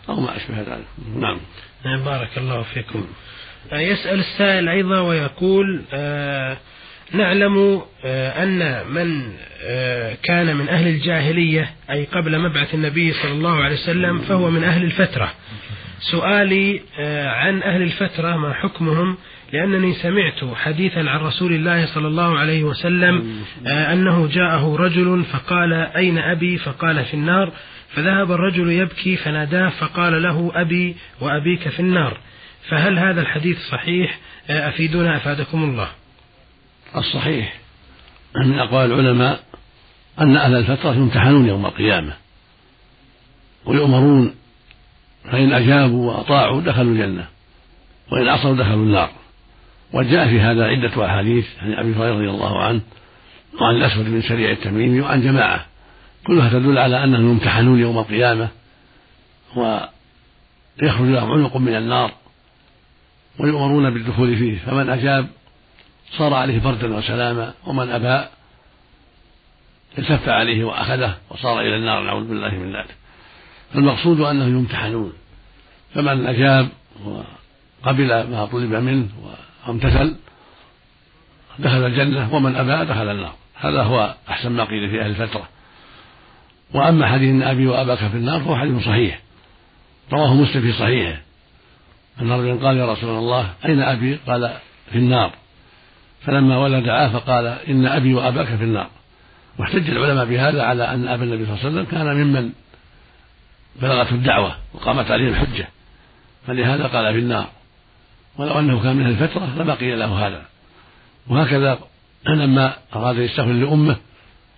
أو 0.10 0.20
ما 0.20 0.38
أشبه 0.38 0.62
ذلك. 0.62 0.86
نعم. 1.16 1.40
نعم 1.86 2.04
بارك 2.04 2.38
الله 2.38 2.64
فيكم. 2.64 3.06
يسأل 3.72 4.20
السائل 4.20 4.70
أيضا 4.70 5.00
ويقول 5.00 5.84
آه 5.94 6.58
نعلم 7.12 7.82
آه، 8.06 8.44
أن 8.44 8.88
من 8.94 9.32
آه، 9.64 10.18
كان 10.24 10.56
من 10.56 10.70
أهل 10.70 10.88
الجاهلية 10.88 11.70
أي 11.92 12.06
قبل 12.06 12.40
مبعث 12.40 12.74
النبي 12.74 13.14
صلى 13.14 13.32
الله 13.32 13.64
عليه 13.64 13.76
وسلم 13.76 14.20
فهو 14.20 14.50
من 14.50 14.64
أهل 14.64 14.84
الفترة. 14.84 15.32
سؤالي 16.00 16.82
آه، 17.00 17.30
عن 17.30 17.62
أهل 17.62 17.82
الفترة 17.82 18.38
ما 18.38 18.54
حكمهم؟ 18.54 19.18
لأنني 19.54 19.94
سمعت 19.94 20.56
حديثا 20.56 21.00
عن 21.00 21.20
رسول 21.20 21.54
الله 21.54 21.86
صلى 21.86 22.08
الله 22.08 22.38
عليه 22.38 22.64
وسلم 22.64 23.44
أنه 23.68 24.28
جاءه 24.28 24.76
رجل 24.76 25.24
فقال 25.24 25.74
أين 25.74 26.18
أبي؟ 26.18 26.58
فقال 26.58 27.06
في 27.06 27.14
النار. 27.14 27.52
فذهب 27.90 28.32
الرجل 28.32 28.72
يبكي 28.72 29.16
فناداه 29.16 29.70
فقال 29.70 30.24
له 30.24 30.52
أبي 30.56 30.96
وأبيك 31.22 31.70
في 31.70 31.80
النار. 31.80 32.18
فهل 32.70 33.00
هذا 33.00 33.22
الحديث 33.22 33.58
صحيح؟ 33.60 34.20
أفيدونا 34.50 35.18
أفادكم 35.18 35.64
الله. 35.64 35.88
الصحيح 36.96 37.54
من 38.36 38.60
أقوال 38.60 38.92
العلماء 38.92 39.44
أن 40.22 40.38
أهل 40.38 40.56
الفترة 40.56 40.94
يمتحنون 40.94 41.48
يوم 41.48 41.66
القيامة 41.66 42.14
ويؤمرون 43.66 44.36
فإن 45.32 45.54
أجابوا 45.54 46.12
وأطاعوا 46.12 46.62
دخلوا 46.62 46.92
الجنة 46.92 47.28
وإن 48.12 48.28
عصوا 48.28 48.56
دخلوا 48.56 48.86
النار 48.86 49.12
وجاء 49.94 50.28
في 50.28 50.40
هذا 50.40 50.66
عدة 50.66 51.06
أحاديث 51.06 51.46
عن 51.62 51.74
أبي 51.74 51.96
هريرة 51.96 52.16
رضي 52.16 52.30
الله 52.30 52.64
عنه 52.64 52.82
وعن 53.62 53.76
الأسود 53.76 54.06
بن 54.06 54.22
سريع 54.22 54.52
التميمي 54.52 55.02
وعن 55.02 55.22
جماعة 55.22 55.66
كلها 56.28 56.50
تدل 56.50 56.78
على 56.78 57.04
أنهم 57.04 57.32
يمتحنون 57.32 57.80
يوم 57.80 57.98
القيامة 57.98 58.50
ويخرج 59.56 61.10
لهم 61.10 61.32
عنق 61.32 61.58
من 61.58 61.76
النار 61.76 62.12
ويؤمرون 63.40 63.94
بالدخول 63.94 64.38
فيه 64.38 64.60
فمن 64.60 64.90
أجاب 64.90 65.28
صار 66.18 66.34
عليه 66.34 66.60
بردا 66.60 66.96
وسلاما 66.96 67.54
ومن 67.66 67.90
أبى 67.90 68.28
التف 69.98 70.30
عليه 70.30 70.64
وأخذه 70.64 71.18
وصار 71.30 71.60
إلى 71.62 71.76
النار 71.76 72.04
نعوذ 72.04 72.28
بالله 72.28 72.50
من 72.50 72.76
ذلك. 72.76 72.96
فالمقصود 73.74 74.22
أنهم 74.22 74.58
يمتحنون. 74.58 75.14
فمن 75.96 76.28
أجاب 76.28 76.68
وقبل 77.06 78.08
ما 78.08 78.46
طلب 78.46 78.74
منه 78.74 79.08
وامتثل 79.68 80.16
دخل 81.60 81.86
الجنة 81.86 82.36
ومن 82.36 82.56
أبى 82.56 82.92
دخل 82.92 83.12
النار. 83.12 83.36
هذا 83.56 83.84
هو 83.84 84.16
أحسن 84.30 84.52
ما 84.52 84.64
قيل 84.64 84.90
في 84.90 85.02
أهل 85.02 85.10
الفترة. 85.10 85.50
وأما 86.74 87.08
حديث 87.08 87.30
أن 87.30 87.44
أبي 87.44 87.68
وأباك 87.68 87.98
في 87.98 88.18
النار 88.18 88.40
فهو 88.40 88.56
حديث 88.56 88.86
صحيح. 88.86 89.20
رواه 90.14 90.34
مسلم 90.34 90.62
في 90.62 90.74
صحيحه. 90.74 91.22
أن 92.22 92.32
رجلا 92.32 92.68
قال 92.68 92.78
يا 92.78 92.92
رسول 92.92 93.10
الله 93.10 93.54
أين 93.66 93.82
أبي؟ 93.82 94.20
قال 94.28 94.58
في 94.92 94.98
النار. 94.98 95.32
فلما 96.26 96.58
ولد 96.58 96.84
دعاه 96.84 97.10
فقال 97.10 97.46
إن 97.48 97.86
أبي 97.86 98.14
وأباك 98.14 98.48
في 98.48 98.64
النار. 98.64 98.90
واحتج 99.60 99.90
العلماء 99.90 100.26
بهذا 100.26 100.64
على 100.64 100.94
أن 100.94 101.08
أبا 101.08 101.24
النبي 101.24 101.46
صلى 101.46 101.54
الله 101.54 101.66
عليه 101.66 101.70
وسلم 101.70 101.86
كان 101.86 102.16
ممن 102.16 102.50
بلغته 103.82 104.16
الدعوة 104.16 104.56
وقامت 104.74 105.12
عليه 105.12 105.30
الحجة. 105.30 105.68
فلهذا 106.48 106.88
قال 106.88 107.14
في 107.14 107.20
النار. 107.20 107.48
ولو 108.38 108.60
أنه 108.60 108.84
كان 108.84 108.96
من 108.96 109.06
الفترة 109.06 109.56
لما 109.58 109.74
قيل 109.74 110.00
له 110.00 110.28
هذا. 110.28 110.42
وهكذا 111.28 111.80
لما 112.28 112.74
أراد 112.96 113.18
يستغفر 113.18 113.52
لأمه 113.52 113.96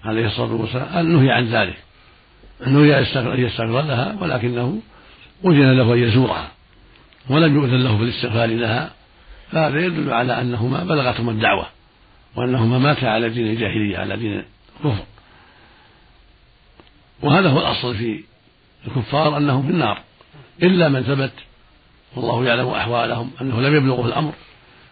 عليه 0.05 0.27
الصلاة 0.27 0.53
والسلام 0.53 1.11
نهي 1.11 1.31
عن 1.31 1.45
ذلك. 1.45 1.77
نهي 2.67 2.99
أن 2.99 3.03
يستغفر 3.39 3.81
لها 3.81 4.15
ولكنه 4.21 4.79
أذن 5.45 5.77
له 5.77 5.93
أن 5.93 5.99
يزورها. 5.99 6.51
ولم 7.29 7.55
يؤذن 7.55 7.83
له 7.83 7.97
في 7.97 8.03
الاستغفار 8.03 8.49
لها. 8.49 8.91
فهذا 9.55 9.79
يدل 9.79 10.13
على 10.13 10.41
أنهما 10.41 10.83
بلغتهما 10.83 11.31
الدعوة 11.31 11.65
وأنهما 12.35 12.79
ماتا 12.79 13.05
على 13.05 13.29
دين 13.29 13.47
الجاهلية 13.47 13.97
على 13.97 14.17
دين 14.17 14.43
الكفر. 14.79 15.03
وهذا 17.21 17.49
هو 17.49 17.59
الأصل 17.59 17.95
في 17.95 18.23
الكفار 18.87 19.37
أنهم 19.37 19.65
في 19.65 19.69
النار. 19.69 20.01
إلا 20.63 20.89
من 20.89 21.03
ثبت 21.03 21.31
والله 22.15 22.45
يعلم 22.45 22.67
أحوالهم 22.67 23.31
أنه 23.41 23.61
لم 23.61 23.75
يبلغه 23.75 24.05
الأمر 24.05 24.33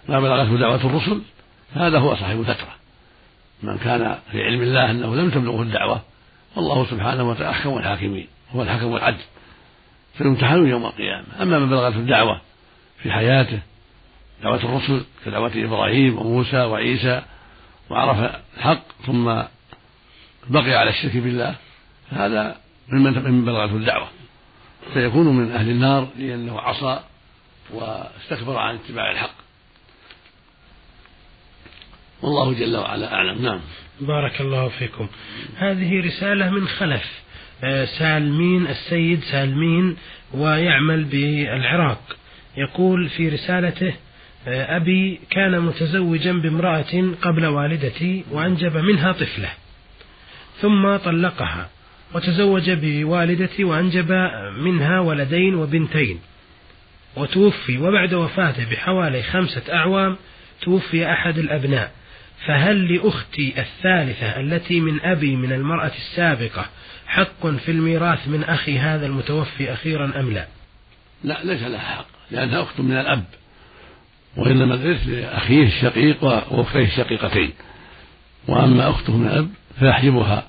ما 0.10 0.20
بلغته 0.20 0.58
دعوة 0.58 0.86
الرسل 0.86 1.22
هذا 1.74 2.00
هو 2.00 2.15
صاحب 2.15 2.39
الفترة. 2.39 2.75
من 3.63 3.77
كان 3.77 4.17
في 4.32 4.43
علم 4.43 4.62
الله 4.62 4.91
أنه 4.91 5.15
لم 5.15 5.29
تبلغه 5.29 5.62
الدعوة 5.62 6.01
والله 6.55 6.86
سبحانه 6.86 7.29
وتعالى 7.29 7.50
أحكم 7.50 7.77
الحاكمين 7.77 8.27
هو 8.55 8.62
الحكم 8.62 8.96
العدل 8.96 9.24
فيمتحنون 10.17 10.70
يوم 10.70 10.86
القيامة. 10.86 11.25
أما 11.41 11.60
من 11.60 11.70
بلغته 11.70 11.98
الدعوة 11.98 12.41
في 12.98 13.12
حياته 13.12 13.60
دعوة 14.42 14.63
الرسل 14.63 15.06
كدعوة 15.25 15.52
إبراهيم 15.56 16.18
وموسى 16.18 16.58
وعيسى 16.58 17.22
وعرف 17.90 18.42
الحق 18.58 18.84
ثم 19.06 19.25
بقي 20.50 20.74
على 20.74 20.90
الشرك 20.90 21.18
بالله 21.18 21.56
هذا 22.10 22.58
ممن 22.88 23.32
من 23.32 23.46
بلغته 23.46 23.75
الدعوة. 23.75 24.08
فيكون 24.94 25.28
من 25.28 25.52
أهل 25.52 25.70
النار 25.70 26.08
لأنه 26.18 26.60
عصى 26.60 27.00
واستكبر 27.74 28.58
عن 28.58 28.75
اتباع 28.75 29.12
الحق. 29.12 29.36
والله 32.22 32.54
جل 32.54 32.78
وعلا 32.78 33.13
أعلم. 33.13 33.42
نعم. 33.42 33.60
بارك 34.02 34.42
الله 34.42 34.68
فيكم. 34.68 35.08
هذه 35.58 36.06
رسالة 36.06 36.50
من 36.50 36.68
خلف 36.68 37.24
آه، 37.63 37.86
سالمين 37.86 38.68
السيد 38.68 39.24
سالمين 39.24 39.98
ويعمل 40.34 41.04
بالعراق. 41.04 42.18
يقول 42.58 43.10
في 43.10 43.30
رسالته 43.30 43.94
أبي 44.47 45.19
كان 45.29 45.59
متزوجا 45.59 46.31
بامرأة 46.31 47.13
قبل 47.21 47.45
والدتي 47.45 48.23
وأنجب 48.31 48.77
منها 48.77 49.12
طفلة 49.12 49.50
ثم 50.62 50.95
طلقها 50.95 51.69
وتزوج 52.15 52.71
بوالدتي 52.71 53.63
وأنجب 53.63 54.12
منها 54.57 55.00
ولدين 55.00 55.55
وبنتين 55.55 56.19
وتوفي 57.15 57.77
وبعد 57.77 58.13
وفاته 58.13 58.69
بحوالي 58.71 59.23
خمسة 59.23 59.73
أعوام 59.73 60.17
توفي 60.62 61.12
أحد 61.12 61.38
الأبناء. 61.38 61.91
فهل 62.45 62.93
لأختي 62.93 63.53
الثالثة 63.57 64.39
التي 64.39 64.79
من 64.79 65.01
أبي 65.01 65.35
من 65.35 65.53
المرأة 65.53 65.91
السابقة 65.97 66.65
حق 67.07 67.47
في 67.47 67.71
الميراث 67.71 68.27
من 68.27 68.43
أخي 68.43 68.79
هذا 68.79 69.05
المتوفي 69.05 69.73
أخيرا 69.73 70.19
أم 70.19 70.33
لا؟ 70.33 70.47
لا 71.23 71.43
ليس 71.43 71.62
لها 71.62 71.79
حق 71.79 72.07
لأنها 72.31 72.62
أخت 72.62 72.79
من 72.79 72.91
الأب. 72.97 73.23
وإنما 74.38 74.75
الإرث 74.75 75.08
لأخيه 75.08 75.63
الشقيق 75.63 76.24
وأختيه 76.24 76.86
الشقيقتين. 76.86 77.52
وأما 78.48 78.90
أخته 78.90 79.18
من 79.18 79.28
الأب 79.28 79.50
فيحجبها 79.80 80.48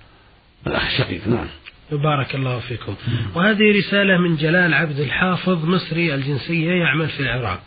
الأخ 0.67 0.85
الشقيق. 0.87 1.29
نعم. 1.29 1.47
بارك 1.93 2.35
الله 2.35 2.59
فيكم. 2.59 2.95
وهذه 3.35 3.79
رسالة 3.79 4.19
من 4.19 4.37
جلال 4.37 4.75
عبد 4.75 5.01
الحافظ 5.01 5.65
مصري 5.65 6.15
الجنسية 6.15 6.71
يعمل 6.71 7.09
في 7.09 7.21
العراق. 7.21 7.63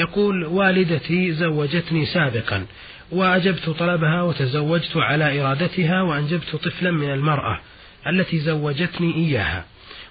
يقول 0.00 0.44
والدتي 0.44 1.32
زوجتني 1.32 2.06
سابقا 2.06 2.66
وأجبت 3.12 3.70
طلبها 3.70 4.22
وتزوجت 4.22 4.96
على 4.96 5.42
إرادتها 5.42 6.02
وأنجبت 6.02 6.56
طفلا 6.56 6.90
من 6.90 7.12
المرأة 7.12 7.60
التي 8.06 8.38
زوجتني 8.38 9.14
إياها. 9.14 9.64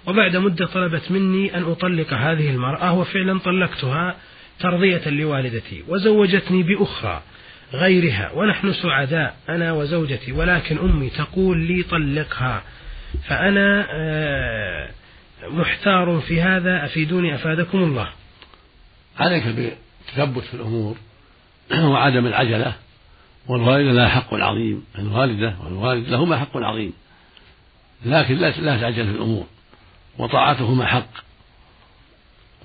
وبعد 0.06 0.36
مدة 0.36 0.66
طلبت 0.66 1.10
مني 1.10 1.56
أن 1.56 1.62
أطلق 1.62 2.14
هذه 2.14 2.50
المرأة 2.50 2.92
وفعلا 2.92 3.38
طلقتها 3.38 4.16
ترضية 4.60 5.08
لوالدتي 5.08 5.84
وزوجتني 5.88 6.62
بأخرى 6.62 7.22
غيرها 7.72 8.32
ونحن 8.34 8.72
سعداء 8.72 9.36
أنا 9.48 9.72
وزوجتي 9.72 10.32
ولكن 10.32 10.78
أمي 10.78 11.10
تقول 11.10 11.58
لي 11.58 11.82
طلقها. 11.82 12.62
فأنا 13.28 13.86
آه، 13.90 14.90
محتار 15.48 16.20
في 16.20 16.42
هذا 16.42 16.84
أفيدوني 16.84 17.34
أفادكم 17.34 17.78
الله. 17.78 18.08
عليك 19.18 19.44
بالتثبت 19.46 20.42
في 20.44 20.54
الأمور 20.54 20.96
وعدم 21.74 22.26
العجلة. 22.26 22.72
والوالدة 23.46 23.92
لها 23.92 24.08
حق 24.08 24.34
عظيم 24.34 24.84
الوالدة 24.98 25.54
والوالد 25.64 26.08
لهما 26.08 26.38
حق 26.38 26.56
عظيم 26.56 26.92
لكن 28.06 28.34
لا 28.34 28.50
لا 28.50 28.80
تعجل 28.80 29.04
في 29.04 29.10
الأمور. 29.10 29.46
وطاعتهما 30.18 30.86
حق 30.86 31.24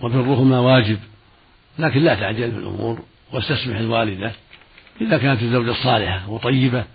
وبرهما 0.02 0.60
واجب. 0.60 1.00
لكن 1.80 2.00
لا 2.00 2.16
تعجل 2.16 2.52
في 2.52 2.58
الأمور 2.58 3.00
واستسمح 3.34 3.78
الوالدة 3.78 4.32
إذا 5.02 5.18
كانت 5.18 5.42
الزوجة 5.42 5.72
صالحة 5.72 6.30
وطيبة 6.30 6.86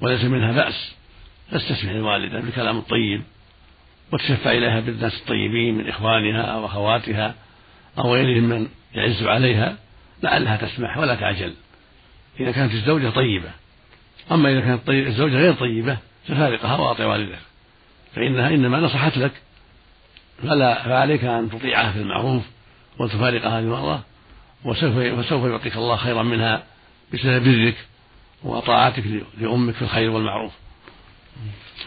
وليس 0.00 0.24
منها 0.24 0.52
بأس. 0.52 0.94
تستسمح 1.52 1.90
الوالدة 1.90 2.40
بالكلام 2.40 2.78
الطيب 2.78 3.22
وتشفع 4.12 4.50
إليها 4.52 4.80
بالناس 4.80 5.20
الطيبين 5.20 5.74
من 5.74 5.88
إخوانها 5.88 6.42
أو 6.42 6.66
أخواتها 6.66 7.34
أو 7.98 8.14
غيرهم 8.14 8.44
من 8.44 8.68
يعز 8.94 9.22
عليها 9.22 9.76
لعلها 10.22 10.56
تسمح 10.56 10.98
ولا 10.98 11.14
تعجل. 11.14 11.54
إذا 12.40 12.52
كانت 12.52 12.72
الزوجة 12.72 13.10
طيبة. 13.10 13.50
أما 14.32 14.52
إذا 14.52 14.60
كانت 14.60 14.88
الزوجة 14.88 15.36
غير 15.36 15.52
طيبة 15.52 15.98
ففارقها 16.28 16.76
وأطع 16.76 17.06
والدك 17.06 17.38
فإنها 18.14 18.48
إنما 18.48 18.80
نصحت 18.80 19.18
لك. 19.18 19.32
فلا 20.42 20.82
فعليك 20.82 21.24
أن 21.24 21.50
تطيعها 21.50 21.92
في 21.92 21.98
المعروف 21.98 22.42
وتفارق 22.98 23.46
هذه 23.46 23.58
المرأة 23.58 24.02
وسوف 24.64 24.96
وسوف 24.96 25.44
يعطيك 25.44 25.76
الله 25.76 25.96
خيرا 25.96 26.22
منها 26.22 26.62
بسبب 27.14 27.44
برك 27.44 27.76
وطاعتك 28.42 29.04
لأمك 29.40 29.74
في 29.74 29.82
الخير 29.82 30.10
والمعروف. 30.10 30.52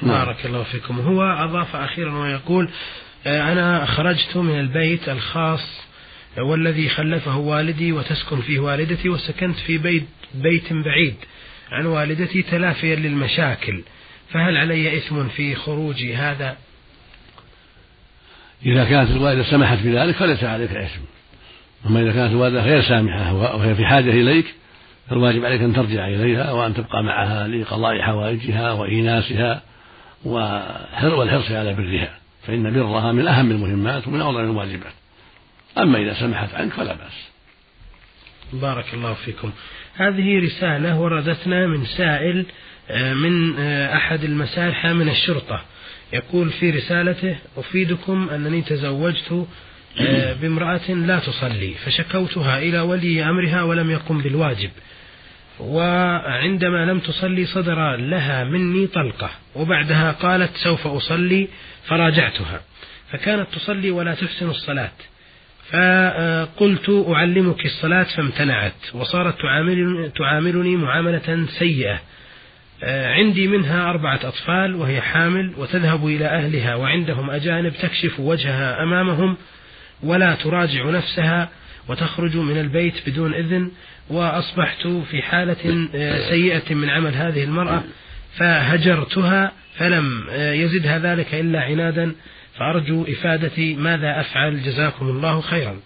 نعم. 0.01 0.25
بارك 0.25 0.45
الله 0.45 0.63
فيكم. 0.63 0.99
هو 0.99 1.23
أضاف 1.23 1.75
أخيرا 1.75 2.19
ويقول 2.19 2.69
آه، 3.27 3.51
أنا 3.51 3.85
خرجت 3.85 4.38
من 4.38 4.59
البيت 4.59 5.09
الخاص 5.09 5.81
والذي 6.38 6.89
خلفه 6.89 7.38
والدي 7.38 7.91
وتسكن 7.91 8.41
فيه 8.41 8.59
والدتي 8.59 9.09
وسكنت 9.09 9.57
في 9.57 9.77
بيت 9.77 10.05
بيت 10.33 10.73
بعيد 10.73 11.15
عن 11.71 11.85
والدتي 11.85 12.41
تلافيا 12.41 12.95
للمشاكل. 12.95 13.83
فهل 14.29 14.57
علي 14.57 14.97
إثم 14.97 15.27
في 15.27 15.55
خروجي 15.55 16.15
هذا؟ 16.15 16.57
إذا 18.65 18.85
كانت 18.85 19.11
الوالدة 19.11 19.43
سمحت 19.43 19.77
بذلك 19.77 20.15
فليس 20.15 20.43
عليك 20.43 20.71
إثم. 20.71 21.14
أما 21.85 22.01
إذا 22.01 22.11
كانت 22.11 22.31
الوالدة 22.31 22.61
غير 22.61 22.81
سامحة 22.81 23.33
وهي 23.33 23.75
في 23.75 23.85
حاجة 23.85 24.09
إليك 24.09 24.55
فالواجب 25.09 25.45
عليك 25.45 25.61
أن 25.61 25.73
ترجع 25.73 26.07
إليها 26.07 26.51
وأن 26.51 26.73
تبقى 26.73 27.03
معها 27.03 27.47
لقضاء 27.47 28.01
حوائجها 28.01 28.71
وإيناسها 28.71 29.61
والحرص 30.25 31.51
على 31.51 31.73
برها. 31.73 32.19
فإن 32.47 32.73
برها 32.73 33.11
من 33.11 33.27
أهم 33.27 33.51
المهمات 33.51 34.07
ومن 34.07 34.21
أعظم 34.21 34.39
الواجبات. 34.39 34.93
أما 35.77 35.97
إذا 35.97 36.13
سمحت 36.13 36.55
عنك 36.55 36.73
فلا 36.73 36.93
بأس. 36.93 37.29
بارك 38.53 38.93
الله 38.93 39.13
فيكم. 39.13 39.51
هذه 39.95 40.39
رسالة 40.39 40.99
وردتنا 40.99 41.67
من 41.67 41.85
سائل 41.85 42.45
آه، 42.89 43.13
من 43.13 43.59
آه، 43.59 43.95
أحد 43.95 44.23
المسارحة 44.23 44.93
من 44.93 45.09
الشرطة. 45.09 45.61
يقول 46.13 46.49
في 46.49 46.69
رسالته 46.69 47.35
أفيدكم 47.57 48.29
أنني 48.29 48.61
تزوجت 48.61 49.47
بامرأة 50.41 50.91
لا 50.91 51.19
تصلي 51.19 51.73
فشكوتها 51.73 52.58
إلى 52.58 52.79
ولي 52.79 53.23
أمرها 53.23 53.63
ولم 53.63 53.91
يقم 53.91 54.21
بالواجب. 54.21 54.69
وعندما 55.60 56.86
لم 56.86 56.99
تصلي 56.99 57.45
صدر 57.45 57.95
لها 57.95 58.43
مني 58.43 58.88
طلقة 58.88 59.29
وبعدها 59.55 60.12
قالت 60.12 60.58
سوف 60.58 60.88
أصلي 60.88 61.47
فراجعتها. 61.88 62.62
فكانت 63.12 63.47
تصلي 63.53 63.91
ولا 63.91 64.13
تحسن 64.15 64.49
الصلاة. 64.49 64.91
فقلت 65.71 67.05
أعلمك 67.10 67.65
الصلاة 67.65 68.03
فامتنعت. 68.03 68.73
وصارت 68.93 69.41
تعاملني, 69.41 70.10
تعاملني 70.10 70.75
معاملة 70.75 71.45
سيئة. 71.60 72.01
آه، 72.84 73.13
عندي 73.13 73.47
منها 73.47 73.89
أربعة 73.89 74.19
أطفال 74.23 74.75
وهي 74.75 75.01
حامل 75.01 75.53
وتذهب 75.58 76.08
إلى 76.08 76.25
أهلها 76.25 76.75
وعندهم 76.75 77.29
أجانب 77.29 77.73
تكشف 77.73 78.19
وجهها 78.19 78.84
أمامهم. 78.84 79.38
ولا 80.05 80.35
تراجع 80.35 80.89
نفسها 80.89 81.49
وتخرج 81.87 82.37
من 82.37 82.57
البيت 82.57 83.09
بدون 83.09 83.33
إذن 83.33 83.71
وأصبحت 84.09 84.87
في 84.87 85.21
حالة 85.21 85.87
آه، 85.95 86.29
سيئة 86.29 86.73
من 86.73 86.89
عمل 86.89 87.15
هذه 87.15 87.43
المرأة 87.43 87.83
فهجرتها 88.37 89.51
فلم 89.77 90.27
آه، 90.29 90.53
يزدها 90.53 90.99
ذلك 90.99 91.35
إلا 91.35 91.61
عنادا. 91.61 92.15
فأرجو 92.57 93.03
إفادتي 93.03 93.75
ماذا 93.75 94.19
أفعل؟ 94.21 94.63
جزاكم 94.63 95.09
الله 95.09 95.41
خيرا. 95.41 95.79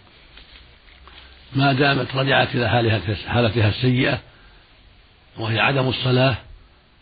ما 1.55 1.73
دامت 1.73 2.15
رجعت 2.15 2.55
إلى 2.55 2.69
حالتها 3.27 3.69
السيئة 3.69 4.19
وهي 5.37 5.59
عدم 5.59 5.87
الصلاة 5.87 6.35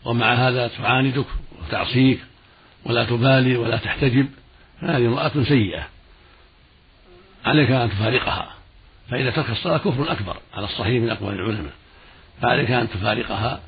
ومع 0.04 0.34
هذا 0.34 0.68
تعاندك 0.68 1.24
وتعصيك 1.62 2.18
ولا 2.84 3.04
تبالي 3.04 3.56
ولا 3.56 3.76
تحتجب 3.76 4.26
فهذه 4.80 5.06
امرأة 5.06 5.32
سيئة. 5.48 5.97
عليك 7.48 7.70
أن 7.70 7.90
تفارقها. 7.90 8.54
فإذا 9.10 9.30
ترك 9.30 9.50
الصلاة 9.50 9.78
كفر 9.78 10.12
أكبر 10.12 10.36
على 10.54 10.64
الصحيح 10.64 11.02
من 11.02 11.10
أقوال 11.10 11.34
العلماء. 11.34 11.72
فعليك 12.42 12.70
أن 12.70 12.88
تفارقها 12.88 13.60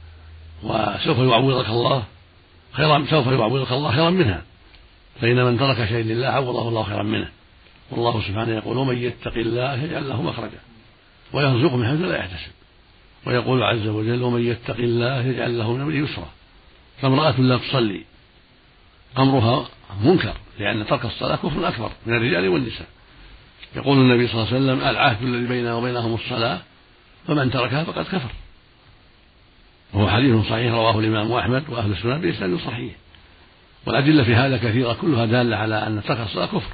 وسوف 0.62 1.18
يعوضك 1.18 1.68
الله 1.68 2.04
خيرا 2.72 3.06
سوف 3.10 3.26
يعوضك 3.26 3.72
الله 3.72 3.92
خيرا 3.92 4.10
منها. 4.10 4.42
فإن 5.20 5.44
من 5.44 5.58
ترك 5.58 5.88
شيء 5.88 6.04
لله 6.04 6.26
عوضه 6.26 6.68
الله 6.68 6.82
خيرا 6.82 7.02
منه. 7.02 7.28
والله 7.90 8.20
سبحانه 8.20 8.54
يقول 8.54 8.76
ومن 8.76 8.98
يتق 8.98 9.34
الله 9.36 9.82
يجعل 9.82 10.08
له 10.08 10.22
مخرجا. 10.22 10.58
ويرزقه 11.32 11.76
من 11.76 11.88
حيث 11.88 12.00
لا 12.00 12.16
يحتسب. 12.16 12.52
ويقول 13.26 13.62
عز 13.62 13.86
وجل 13.86 14.22
ومن 14.22 14.46
يتق 14.46 14.76
الله 14.76 15.26
يجعل 15.26 15.58
له 15.58 15.72
من 15.72 15.80
أمره 15.80 15.94
يسرا. 15.94 16.28
فامرأة 17.00 17.40
لا 17.40 17.58
تصلي. 17.58 18.04
أمرها 19.18 19.68
منكر 20.04 20.34
لأن 20.58 20.86
ترك 20.86 21.04
الصلاة 21.04 21.36
كفر 21.36 21.68
أكبر 21.68 21.90
من 22.06 22.16
الرجال 22.16 22.48
والنساء. 22.48 22.86
يقول 23.76 23.98
النبي 23.98 24.28
صلى 24.28 24.34
الله 24.34 24.54
عليه 24.54 24.56
وسلم 24.56 24.88
العهد 24.88 25.22
الذي 25.22 25.46
بيننا 25.46 25.74
وبينهم 25.74 26.14
الصلاة 26.14 26.58
فمن 27.26 27.50
تركها 27.50 27.84
فقد 27.84 28.04
كفر. 28.04 28.30
وهو 29.92 30.08
حديث 30.08 30.46
صحيح 30.46 30.72
رواه 30.72 30.98
الإمام 30.98 31.32
أحمد 31.32 31.64
وأهل 31.68 31.92
السنة 31.92 32.16
بإسناد 32.16 32.58
صحيح. 32.58 32.92
والأدلة 33.86 34.24
في 34.24 34.34
هذا 34.34 34.56
كثيرة 34.56 34.92
كلها 34.92 35.26
دالة 35.26 35.56
على 35.56 35.86
أن 35.86 36.02
ترك 36.02 36.20
الصلاة 36.20 36.46
كفر 36.46 36.72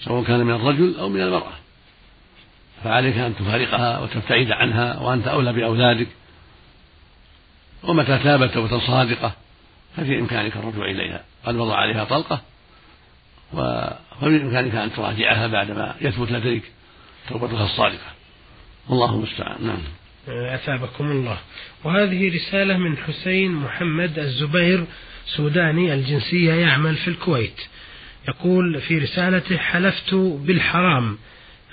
سواء 0.00 0.24
كان 0.24 0.40
من 0.40 0.54
الرجل 0.54 0.96
أو 0.98 1.08
من 1.08 1.20
المرأة. 1.20 1.52
فعليك 2.84 3.16
أن 3.16 3.36
تفارقها 3.36 3.98
وتبتعد 3.98 4.50
عنها 4.50 5.00
وأنت 5.00 5.28
أولى 5.28 5.52
بأولادك. 5.52 6.08
ومتى 7.82 8.18
تابت 8.18 8.54
توبة 8.54 8.86
صادقة 8.86 9.32
ففي 9.96 10.18
إمكانك 10.18 10.56
الرجوع 10.56 10.84
إليها. 10.84 11.24
قد 11.44 11.54
مضى 11.54 11.74
عليها 11.74 12.04
طلقة 12.04 12.40
فبإمكانك 13.52 14.74
أن 14.74 14.92
تراجعها 14.92 15.46
بعدما 15.46 15.94
يثبت 16.00 16.30
لديك 16.30 16.62
توبتها 17.28 17.64
الصادقة. 17.64 18.12
الله 18.90 19.14
المستعان. 19.14 19.66
نعم. 19.66 19.82
أثابكم 20.28 21.10
الله. 21.10 21.38
وهذه 21.84 22.34
رسالة 22.34 22.76
من 22.76 22.96
حسين 22.96 23.52
محمد 23.52 24.18
الزبير 24.18 24.84
سوداني 25.26 25.94
الجنسية 25.94 26.52
يعمل 26.52 26.96
في 26.96 27.08
الكويت. 27.08 27.60
يقول 28.28 28.80
في 28.80 28.98
رسالته 28.98 29.56
حلفت 29.56 30.14
بالحرام 30.14 31.18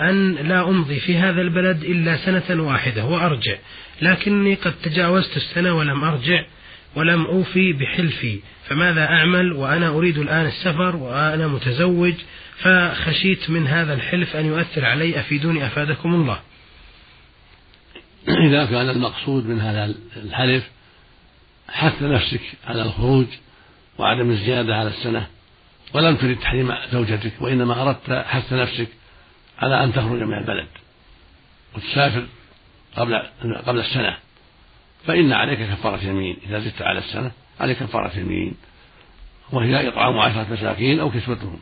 أن 0.02 0.36
لا 0.36 0.70
أمضي 0.70 1.00
في 1.00 1.18
هذا 1.18 1.42
البلد 1.42 1.84
إلا 1.84 2.18
سنة 2.18 2.64
واحدة 2.64 3.06
وأرجع 3.06 3.56
لكني 4.02 4.56
قد 4.56 4.74
تجاوزت 4.84 5.38
السنة 5.38 5.78
ولم 5.78 6.04
أرجع 6.04 6.46
ولم 6.98 7.26
أوفي 7.26 7.74
بحلفي. 7.74 8.40
فماذا 8.68 9.06
أعمل؟ 9.06 9.54
وأنا 9.54 9.90
أريد 9.90 10.18
الآن 10.18 10.46
السفر 10.46 10.96
وأنا 10.96 11.48
متزوج 11.48 12.14
فخشيت 12.58 13.50
من 13.50 13.68
هذا 13.68 13.94
الحلف 13.94 14.36
أن 14.36 14.46
يؤثر 14.46 14.86
علي 14.86 15.20
أفيدوني 15.20 15.66
أفادكم 15.68 16.14
الله. 16.14 16.40
إذا 18.28 18.66
كان 18.66 18.90
المقصود 18.90 19.46
من 19.46 19.60
هذا 19.62 19.96
الحلف 20.18 20.64
حث 21.70 22.04
نفسك 22.04 22.42
على 22.68 22.82
الخروج 22.82 23.26
وعدم 23.98 24.30
الزيادة 24.30 24.76
على 24.76 24.90
السنة 24.90 25.28
ولم 25.94 26.16
ترد 26.16 26.36
تحريم 26.36 26.74
زوجتك 26.92 27.32
وإنما 27.42 27.82
أردت 27.82 28.12
حث 28.12 28.54
نفسك 28.54 28.88
على 29.60 29.84
أن 29.84 29.94
تخرج 29.94 30.22
من 30.22 30.38
البلد 30.38 30.68
وتسافر 31.76 32.26
قبل 32.96 33.16
قبل 33.66 33.80
السنة. 33.80 34.18
فإن 35.08 35.34
عليك 35.34 35.60
كفارة 35.60 36.04
يمين 36.04 36.38
إذا 36.48 36.60
زدت 36.60 36.82
على 36.82 37.00
السنة 37.00 37.32
عليك 37.60 37.78
كفارة 37.78 38.20
يمين 38.20 38.54
وهي 39.52 39.88
إطعام 39.88 40.20
عشرة 40.20 40.48
مساكين 40.54 41.00
أو 41.00 41.12
كسوتهم. 41.12 41.60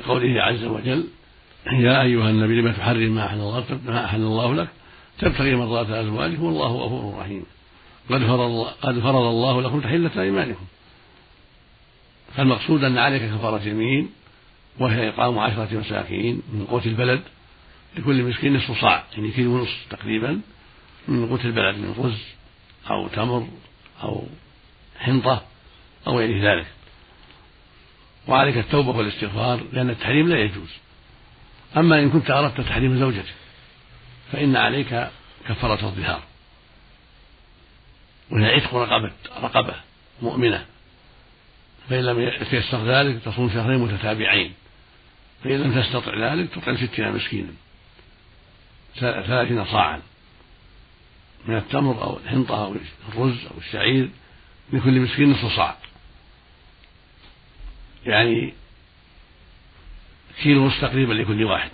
لقوله 0.00 0.42
عز 0.42 0.64
وجل 0.64 1.08
يا 1.72 2.02
أيها 2.02 2.30
النبي 2.30 2.60
لما 2.60 2.72
تحرم 2.72 3.14
ما 3.14 3.26
أحل 3.26 3.36
الله 3.36 3.64
ما 3.86 4.04
أحل 4.04 4.20
الله 4.20 4.54
لك؟ 4.54 4.68
تبتغي 5.18 5.54
مرضات 5.54 5.90
أزواجك 5.90 6.40
والله 6.40 6.66
غفور 6.66 7.20
رحيم. 7.20 7.44
قد 8.10 8.22
فرض 8.22 8.66
قد 8.82 8.98
فرض 8.98 9.24
الله 9.24 9.62
لكم 9.62 9.80
تحلة 9.80 10.22
أيمانكم. 10.22 10.64
فالمقصود 12.36 12.84
أن 12.84 12.98
عليك 12.98 13.22
كفارة 13.22 13.68
يمين 13.68 14.10
وهي 14.78 15.08
إطعام 15.08 15.38
عشرة 15.38 15.68
مساكين 15.72 16.42
من 16.52 16.66
قوت 16.70 16.86
البلد 16.86 17.22
لكل 17.96 18.22
مسكين 18.22 18.56
نصف 18.56 18.80
صاع 18.80 19.04
يعني 19.16 19.30
كيلو 19.30 19.54
ونصف 19.54 19.86
تقريبا. 19.90 20.40
من 21.08 21.28
قوت 21.28 21.44
البلد 21.44 21.76
من 21.76 21.94
رز 21.98 22.22
أو 22.90 23.08
تمر 23.08 23.48
أو 24.02 24.26
حنطة 24.98 25.42
أو 26.06 26.18
غير 26.18 26.44
ذلك. 26.44 26.66
وعليك 28.26 28.56
التوبة 28.56 28.90
والاستغفار 28.90 29.64
لأن 29.72 29.90
التحريم 29.90 30.28
لا 30.28 30.38
يجوز. 30.38 30.70
أما 31.76 31.98
إن 31.98 32.10
كنت 32.10 32.30
أردت 32.30 32.60
تحريم 32.60 32.98
زوجتك 32.98 33.34
فإن 34.32 34.56
عليك 34.56 35.08
كفارة 35.48 35.86
الظهار. 35.86 36.22
وهي 38.30 38.54
عتق 38.54 38.74
رقبة 38.74 39.12
رقبة 39.42 39.74
مؤمنة. 40.22 40.66
فإن 41.88 42.04
لم 42.04 42.20
يتيسر 42.20 42.86
ذلك 42.86 43.22
تصوم 43.22 43.50
شهرين 43.50 43.78
متتابعين. 43.78 44.52
فإن 45.44 45.62
لم 45.62 45.82
تستطع 45.82 46.32
ذلك 46.32 46.50
تطعم 46.50 46.76
ستين 46.76 47.12
مسكينا 47.12 47.52
ثلاثين 49.00 49.64
صاعا. 49.64 50.02
من 51.46 51.56
التمر 51.56 52.02
أو 52.02 52.18
الحنطة 52.18 52.64
أو 52.64 52.76
الرز 53.08 53.46
أو 53.46 53.58
الشعير 53.58 54.10
لكل 54.72 55.00
مسكين 55.00 55.30
نصف 55.30 55.56
صاع. 55.56 55.76
يعني 58.06 58.54
كيلو 60.42 60.62
ونصف 60.62 60.80
تقريبا 60.80 61.12
لكل 61.12 61.44
واحد. 61.44 61.70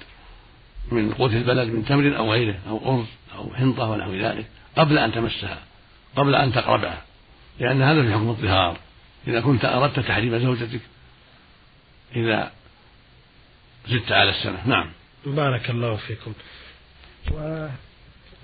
من 0.93 1.13
قوت 1.13 1.33
البلد 1.33 1.69
من 1.69 1.85
تمر 1.85 2.17
أو 2.17 2.33
غيره 2.33 2.59
أو 2.69 2.95
أرز 2.95 3.07
أو 3.35 3.55
حنطة 3.55 3.91
ونحو 3.91 4.15
ذلك 4.15 4.47
قبل 4.77 4.99
أن 4.99 5.13
تمسها 5.13 5.59
قبل 6.17 6.35
أن 6.35 6.53
تقربها. 6.53 7.03
لأن 7.61 7.83
هذا 7.83 8.03
في 8.03 8.13
حكم 8.13 8.29
الظهار. 8.29 8.79
إذا 9.27 9.41
كنت 9.41 9.65
أردت 9.65 10.01
تحريم 10.01 10.39
زوجتك 10.39 10.81
إذا 12.17 12.53
زدت 13.89 14.13
على 14.13 14.31
السنة. 14.31 14.67
نعم. 14.67 14.91
بارك 15.27 15.71
الله 15.71 15.97
فيكم. 15.97 16.33
و... 17.33 17.69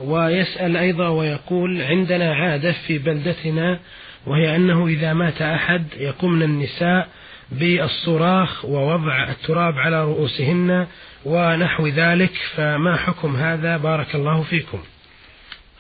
ويسأل 0.01 0.77
أيضا 0.77 1.09
ويقول 1.09 1.83
عندنا 1.83 2.35
عادة 2.35 2.73
في 2.73 2.99
بلدتنا 2.99 3.81
وهي 4.27 4.57
أنه 4.57 4.87
إذا 4.87 5.13
مات 5.13 5.43
أحد 5.43 5.87
يقومن 5.97 6.43
النساء 6.43 7.09
بالصراخ 7.53 8.65
ووضع 8.65 9.31
التراب 9.31 9.79
على 9.79 10.05
رؤوسهن 10.05 10.87
ونحو 11.25 11.87
ذلك 11.87 12.33
فما 12.55 12.97
حكم 12.97 13.37
هذا؟ 13.37 13.77
بارك 13.77 14.15
الله 14.15 14.43
فيكم. 14.43 14.79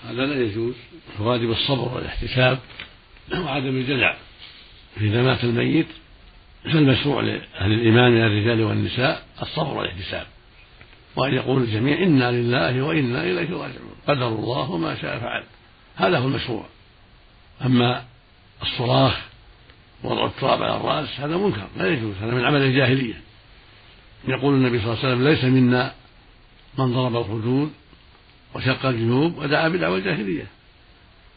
هذا 0.08 0.26
لا 0.26 0.42
يجوز. 0.42 0.74
واجب 1.18 1.50
الصبر 1.50 1.94
والاحتساب 1.94 2.58
وعدم 3.44 3.76
الجزع 3.76 4.14
إذا 5.00 5.22
مات 5.22 5.44
الميت 5.44 5.86
فالمشروع 6.64 7.22
لأهل 7.22 7.72
الإيمان 7.72 8.12
من 8.12 8.20
الرجال 8.20 8.62
والنساء 8.62 9.22
الصبر 9.42 9.74
والاحتساب. 9.74 10.26
وأن 11.16 11.34
يقول 11.34 11.62
الجميع 11.62 12.02
إنا 12.02 12.32
لله 12.32 12.82
وإنا 12.82 13.22
إليه 13.22 13.50
راجعون. 13.50 13.94
قدر 14.08 14.28
الله 14.28 14.70
وما 14.70 14.94
شاء 15.00 15.18
فعل. 15.18 15.44
هذا 15.96 16.18
هو 16.18 16.28
المشروع. 16.28 16.64
أما 17.64 18.04
الصراخ 18.62 19.20
وضع 20.04 20.26
التراب 20.26 20.62
على 20.62 20.76
الرأس 20.76 21.20
هذا 21.20 21.36
منكر 21.36 21.66
لا 21.76 21.88
يجوز. 21.88 22.14
هذا 22.22 22.34
من 22.34 22.44
عمل 22.44 22.62
الجاهلية. 22.62 23.20
يقول 24.28 24.54
النبي 24.54 24.78
صلى 24.78 24.92
الله 24.92 24.98
عليه 24.98 25.08
وسلم 25.08 25.28
ليس 25.28 25.44
منا 25.44 25.92
من 26.78 26.92
ضرب 26.92 27.16
الخدود 27.16 27.72
وشق 28.54 28.86
الجنوب 28.86 29.38
ودعا 29.38 29.68
بدعوى 29.68 29.98
الجاهلية. 29.98 30.46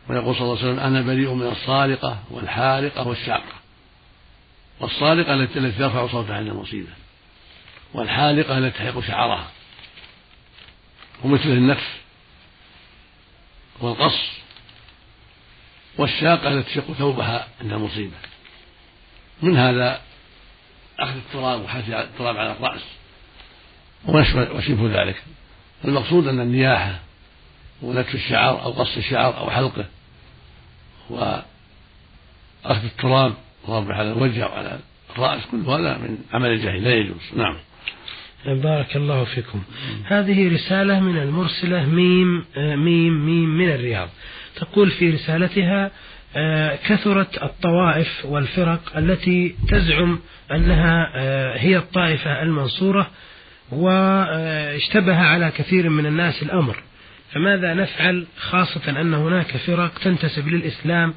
ويقول 0.10 0.36
صلى 0.36 0.44
الله 0.44 0.58
عليه 0.58 0.70
وسلم 0.70 0.80
أنا 0.80 1.02
بريء 1.02 1.34
من 1.34 1.48
الصارقة 1.48 2.20
والحارقة 2.32 3.08
والشاقة. 3.08 3.60
والصارقة 4.80 5.34
التي 5.34 5.72
ترفع 5.72 6.08
صوتها 6.08 6.36
عند 6.36 6.48
المصيبة 6.48 6.90
والحالقة 7.94 8.58
التي 8.58 8.78
تحرق 8.78 9.00
شعرها. 9.00 9.48
ومثل 11.24 11.50
النفس 11.50 11.88
والقص 13.80 14.20
والشاقة 15.98 16.48
التي 16.48 16.70
تشق 16.70 16.94
ثوبها 16.94 17.48
عند 17.62 17.74
المصيبة. 17.74 18.18
من 19.42 19.58
هذا 19.58 20.02
أخذ 21.00 21.16
التراب 21.16 21.62
وحث 21.62 21.90
التراب 21.90 22.38
على 22.38 22.52
الرأس 22.52 22.82
وشبه 24.06 25.02
ذلك؟ 25.02 25.24
المقصود 25.86 26.28
أن 26.28 26.40
النياحة 26.40 27.00
ونتف 27.82 28.16
الشعر 28.16 28.64
أو 28.64 28.72
قص 28.72 28.98
الشعر 28.98 29.38
أو 29.38 29.50
حلقه 29.50 29.86
وأخذ 31.10 31.44
التراب 32.84 33.34
ضربه 33.68 33.94
على 33.94 34.12
الوجه 34.12 34.44
أو 34.44 34.52
على 34.52 34.80
الرأس 35.10 35.46
كل 35.52 35.58
هذا 35.58 35.98
من 35.98 36.18
عمل 36.34 36.50
الجاهل 36.50 36.84
لا 36.84 36.94
يجوز 36.94 37.22
نعم. 37.36 37.58
بارك 38.46 38.96
الله 38.96 39.24
فيكم. 39.24 39.62
هذه 40.06 40.54
رسالة 40.54 41.00
من 41.00 41.18
المرسلة 41.18 41.86
ميم 41.86 42.46
ميم 42.58 43.26
ميم 43.26 43.58
من 43.58 43.70
الرياض. 43.70 44.10
تقول 44.56 44.92
في 44.92 45.10
رسالتها 45.10 45.92
آه، 46.36 46.76
كثرت 46.88 47.44
الطوائف 47.44 48.26
والفرق 48.26 48.98
التي 48.98 49.56
تزعم 49.68 50.20
أنها 50.52 51.12
آه، 51.16 51.58
هي 51.58 51.78
الطائفة 51.78 52.42
المنصورة 52.42 53.10
واشتبه 53.72 55.18
على 55.18 55.52
كثير 55.58 55.90
من 55.90 56.06
الناس 56.06 56.44
الأمر. 56.44 56.84
فماذا 57.34 57.74
نفعل؟ 57.74 58.26
خاصة 58.38 59.02
أن 59.02 59.14
هناك 59.14 59.58
فرق 59.58 60.00
تنتسب 60.00 60.48
للإسلام 60.48 61.14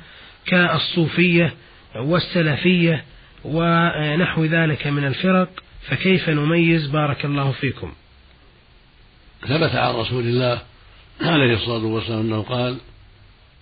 كالصوفية 0.47 1.55
والسلفية 1.97 3.05
ونحو 3.45 4.45
ذلك 4.45 4.87
من 4.87 5.05
الفرق. 5.05 5.49
فكيف 5.89 6.29
نميز 6.29 6.87
بارك 6.87 7.25
الله 7.25 7.53
فيكم؟ 7.53 7.93
ثبت 9.41 9.75
عن 9.75 9.95
رسول 9.95 10.25
الله 10.25 10.63
عليه 11.21 11.55
الصلاة 11.55 11.85
والسلام 11.85 12.21
أنه 12.21 12.43
قال 12.43 12.79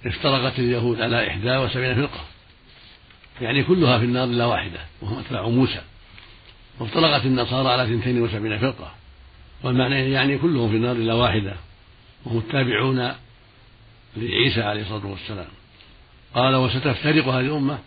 افترقت 0.07 0.59
اليهود 0.59 1.01
على 1.01 1.29
إحدى 1.29 1.57
وسبعين 1.57 1.95
فرقة. 1.95 2.25
يعني 3.41 3.63
كلها 3.63 3.99
في 3.99 4.05
النار 4.05 4.25
إلا 4.25 4.47
واحدة 4.47 4.81
وهم 5.03 5.19
أتباع 5.19 5.49
موسى. 5.49 5.81
وافترقت 6.79 7.27
النصارى 7.27 7.69
على 7.69 7.85
اثنتين 7.85 8.23
وسبعين 8.23 8.59
فرقة. 8.59 8.95
والمعنى 9.63 10.11
يعني 10.11 10.39
كلهم 10.39 10.71
في 10.71 10.77
النار 10.77 10.97
إلا 10.97 11.15
واحدة 11.15 11.57
وهم 12.25 12.39
التابعون 12.39 13.13
لعيسى 14.17 14.63
عليه 14.63 14.83
الصلاة 14.83 15.07
والسلام. 15.07 15.49
قال 16.35 16.55
وستفترق 16.55 17.29
هذه 17.29 17.41
الأمة 17.41 17.79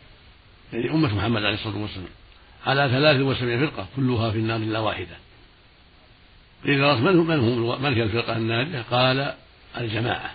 يعني 0.74 0.91
أمة 0.91 1.15
محمد 1.15 1.43
عليه 1.43 1.56
الصلاة 1.56 1.78
والسلام. 1.78 2.10
على 2.65 2.89
ثلاث 2.89 3.21
وسبعين 3.21 3.60
فرقة 3.60 3.88
كلها 3.95 4.32
في 4.32 4.38
النار 4.38 4.58
إلا 4.58 4.80
واحدة. 4.80 5.17
إذا 6.65 6.95
من 6.95 7.19
هم 7.19 7.28
من 7.28 7.39
هم 7.39 7.82
من 7.82 7.93
هي 7.93 8.04
الفرقة 8.04 8.38
الناجية؟ 8.38 8.82
قال 8.91 9.34
الجماعة. 9.78 10.32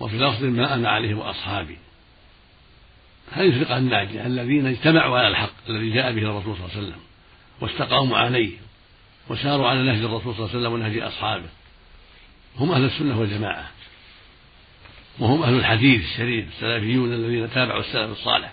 وفي 0.00 0.18
لفظ 0.18 0.44
ما 0.44 0.74
أنا 0.74 0.88
عليه 0.88 1.14
وأصحابي. 1.14 1.78
هذه 3.32 3.46
الفرقة 3.46 3.78
الناجية 3.78 4.26
الذين 4.26 4.66
اجتمعوا 4.66 5.18
على 5.18 5.28
الحق 5.28 5.68
الذي 5.68 5.90
جاء 5.90 6.12
به 6.12 6.22
الرسول 6.22 6.56
صلى 6.56 6.64
الله 6.64 6.76
عليه 6.76 6.86
وسلم 6.86 7.00
واستقاموا 7.60 8.18
عليه 8.18 8.50
وساروا 9.28 9.68
على 9.68 9.82
نهج 9.82 10.04
الرسول 10.04 10.34
صلى 10.34 10.44
الله 10.44 10.48
عليه 10.48 10.58
وسلم 10.58 10.72
ونهج 10.72 10.98
أصحابه. 10.98 11.48
هم 12.56 12.72
أهل 12.72 12.84
السنة 12.84 13.20
والجماعة. 13.20 13.70
وهم 15.18 15.42
أهل 15.42 15.54
الحديث 15.54 16.04
الشريف 16.04 16.48
السلفيون 16.48 17.12
الذين 17.12 17.50
تابعوا 17.50 17.80
السلف 17.80 18.10
الصالح 18.10 18.52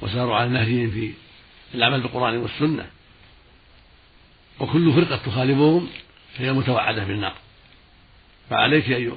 وساروا 0.00 0.36
على 0.36 0.50
نهجهم 0.50 0.90
في 0.90 1.12
العمل 1.74 2.00
بالقرآن 2.00 2.36
والسنة. 2.36 2.86
وكل 4.60 4.92
فرقة 4.92 5.16
تخالفهم 5.16 5.88
فهي 6.38 6.52
متوعدة 6.52 7.04
بالنار. 7.04 7.34
فعليك 8.50 8.90
أيها 8.90 9.16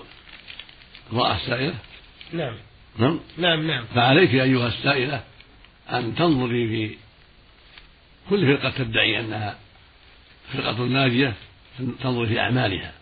امرأة 1.13 1.35
السائلة. 1.35 1.75
نعم. 2.33 2.55
نعم؟ 2.99 3.19
نعم 3.37 3.67
نعم. 3.67 3.85
فعليك 3.95 4.33
أيها 4.33 4.67
السائلة 4.67 5.23
أن 5.89 6.15
تنظري 6.15 6.67
في 6.67 6.95
كل 8.29 8.57
فرقة 8.57 8.69
تدعي 8.69 9.19
أنها 9.19 9.57
فرقة 10.53 10.83
ناجية 10.83 11.33
تنظري 12.03 12.27
في 12.27 12.39
أعمالها. 12.39 12.93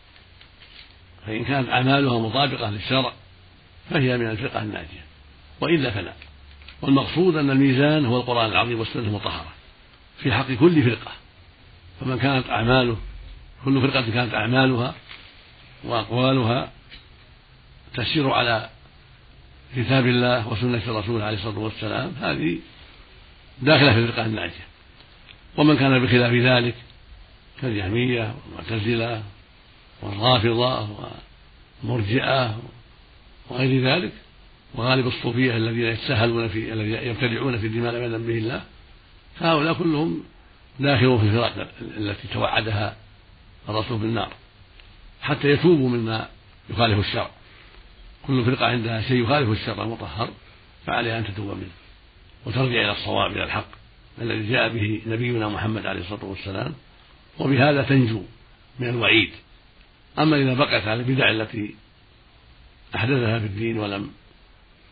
فإن 1.28 1.46
كانت 1.46 1.70
أعمالها 1.70 2.20
مطابقة 2.20 2.70
للشرع 2.70 3.14
فهي 3.90 4.18
من 4.18 4.30
الفرقة 4.30 4.62
الناجية. 4.62 5.06
وإلا 5.62 5.90
فلا. 5.92 6.14
والمقصود 6.82 7.36
أن 7.36 7.50
الميزان 7.50 8.06
هو 8.06 8.18
القرآن 8.18 8.52
العظيم 8.52 8.80
والسنة 8.80 9.04
المطهرة 9.04 9.54
في 10.24 10.34
حق 10.34 10.52
كل 10.52 10.84
فرقة 10.84 11.12
فمن 12.00 12.20
كانت 12.20 12.50
أعماله 12.50 12.98
كل 13.66 13.82
فرقة 13.82 14.12
كانت 14.12 14.34
أعمالها 14.34 14.96
وأقوالها 15.84 16.72
تسير 17.94 18.30
على 18.30 18.70
كتاب 19.76 20.08
الله 20.08 20.48
وسنة 20.48 20.82
الرسول 20.88 21.22
عليه 21.22 21.38
الصلاة 21.38 21.60
والسلام 21.60 22.14
هذه 22.22 22.60
داخلة 23.62 23.94
في 23.94 24.00
الفرقة 24.00 24.26
الناجية. 24.26 24.70
ومن 25.58 25.78
كان 25.78 26.00
بخلاف 26.06 26.34
ذلك 26.34 26.76
كالجهمية 27.62 28.36
والمعتزلة 28.46 29.24
والرافضة 30.02 30.90
والمرجئة 31.84 32.60
وغير 33.50 33.86
ذلك 33.86 34.12
وغالب 34.76 35.08
الصوفية 35.08 35.58
الذين 35.58 35.86
يتساهلون 35.86 36.48
في 36.48 36.74
الذين 36.74 36.94
يبتدعون 36.94 37.58
في 37.58 37.68
الدماء 37.68 37.94
لم 37.94 38.04
يأذن 38.04 38.28
به 38.28 38.38
الله 38.38 38.62
فهؤلاء 39.40 39.74
كلهم 39.74 40.24
داخلون 40.80 41.20
في 41.20 41.26
الفرق 41.26 41.68
التي 41.98 42.28
توعدها 42.34 42.96
الرسول 43.70 43.98
بالنار 43.98 44.34
حتى 45.22 45.50
يتوبوا 45.50 45.90
مما 45.90 46.28
يخالف 46.70 47.00
الشرع. 47.00 47.30
كل 48.28 48.46
فرقة 48.46 48.66
عندها 48.66 49.02
شيء 49.02 49.24
يخالف 49.24 49.50
الشرع 49.50 49.84
المطهر 49.84 50.30
فعليها 50.86 51.20
أن 51.20 51.28
تتوب 51.28 51.58
منه 51.58 51.72
وترجع 52.46 52.82
إلى 52.82 52.92
الصواب 52.92 53.32
إلى 53.32 53.44
الحق 53.44 53.68
الذي 54.22 54.50
جاء 54.50 54.70
به 54.70 55.02
نبينا 55.08 55.50
محمد 55.50 55.86
عليه 55.86 56.02
الصلاة 56.02 56.26
والسلام 56.26 56.74
وبهذا 57.40 57.84
تنجو 57.84 58.22
من 58.80 58.90
الوعيد. 58.90 59.32
أما 60.20 60.38
إذا 60.38 60.54
بقيت 60.54 60.88
على 60.88 61.00
البدع 61.00 61.30
التي 61.30 61.76
أحدثها 62.96 63.40
في 63.40 63.46
الدين 63.46 63.80
ولم 63.80 64.12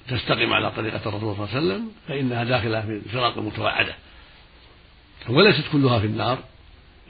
تستقم 0.09 0.53
على 0.53 0.71
طريقة 0.71 1.09
الرسول 1.09 1.35
صلى 1.35 1.45
الله 1.45 1.49
عليه 1.55 1.57
وسلم 1.57 1.91
فإنها 2.07 2.43
داخلة 2.43 2.81
في 2.81 3.01
الفرق 3.05 3.37
المتوعدة 3.37 3.95
وليست 5.29 5.63
كلها 5.71 5.99
في 5.99 6.05
النار 6.05 6.39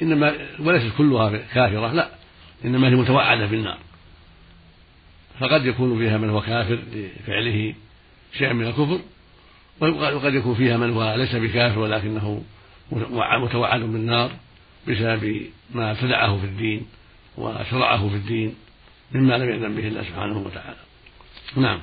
إنما 0.01 0.35
وليست 0.59 0.97
كلها 0.97 1.37
كافرة 1.37 1.93
لا 1.93 2.09
إنما 2.65 2.87
هي 2.87 2.95
متوعدة 2.95 3.45
بالنار 3.45 3.77
فقد 5.39 5.65
يكون 5.65 5.99
فيها 5.99 6.17
من 6.17 6.29
هو 6.29 6.41
كافر 6.41 6.79
لفعله 6.93 7.73
شيئا 8.37 8.53
من 8.53 8.67
الكفر 8.67 8.99
وقد 9.81 10.33
يكون 10.33 10.55
فيها 10.55 10.77
من 10.77 10.93
هو 10.93 11.15
ليس 11.15 11.35
بكافر 11.35 11.79
ولكنه 11.79 12.43
متوعد 13.41 13.79
بالنار 13.79 14.31
بسبب 14.87 15.41
ما 15.73 15.91
ابتدعه 15.91 16.37
في 16.37 16.45
الدين 16.45 16.87
وشرعه 17.37 18.09
في 18.09 18.15
الدين 18.15 18.55
مما 19.11 19.37
لم 19.37 19.49
يأذن 19.49 19.75
به 19.75 19.87
الله 19.87 20.03
سبحانه 20.03 20.37
وتعالى. 20.37 20.77
نعم. 21.55 21.79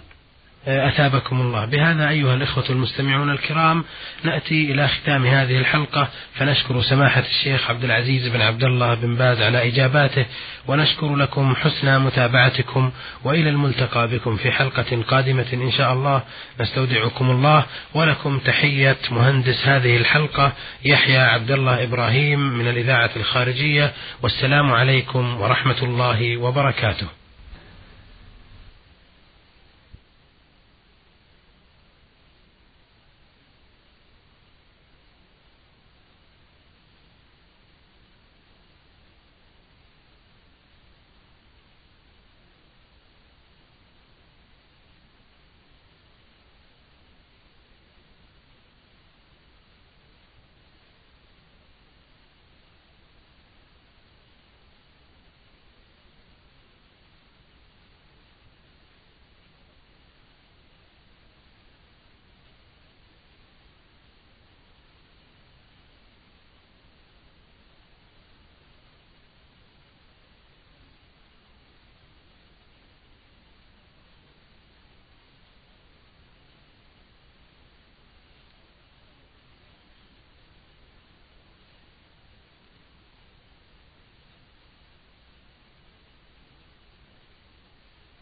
أثابكم 0.66 1.40
الله. 1.40 1.64
بهذا 1.64 2.09
أيها 2.09 2.35
الإخوة 2.35 2.64
المستمعون 2.70 3.31
الكرام 3.31 3.85
نأتي 4.22 4.72
إلى 4.72 4.88
ختام 4.88 5.27
هذه 5.27 5.59
الحلقة 5.59 6.09
فنشكر 6.35 6.83
سماحة 6.83 7.20
الشيخ 7.20 7.70
عبد 7.70 7.85
العزيز 7.85 8.29
بن 8.29 8.40
عبد 8.40 8.64
الله 8.64 8.94
بن 8.94 9.14
باز 9.14 9.42
على 9.42 9.68
إجاباته 9.68 10.27
ونشكر 10.66 11.16
لكم 11.16 11.55
حسن 11.55 12.00
متابعتكم 12.00 12.90
وإلى 13.24 13.50
الملتقى 13.50 14.09
بكم 14.09 14.37
في 14.37 14.50
حلقة 14.53 15.03
قادمة 15.09 15.46
إن 15.53 15.70
شاء 15.70 15.92
الله. 15.92 16.22
نستودعكم 16.61 17.31
الله 17.31 17.64
ولكم 17.94 18.38
تحية 18.38 18.96
مهندس 19.11 19.66
هذه 19.66 19.96
الحلقة 19.96 20.53
يحيى 20.85 21.18
عبد 21.18 21.50
الله 21.50 21.83
إبراهيم 21.83 22.40
من 22.40 22.68
الإذاعة 22.68 23.11
الخارجية 23.16 23.92
والسلام 24.22 24.72
عليكم 24.72 25.40
ورحمة 25.40 25.83
الله 25.83 26.37
وبركاته. 26.37 27.23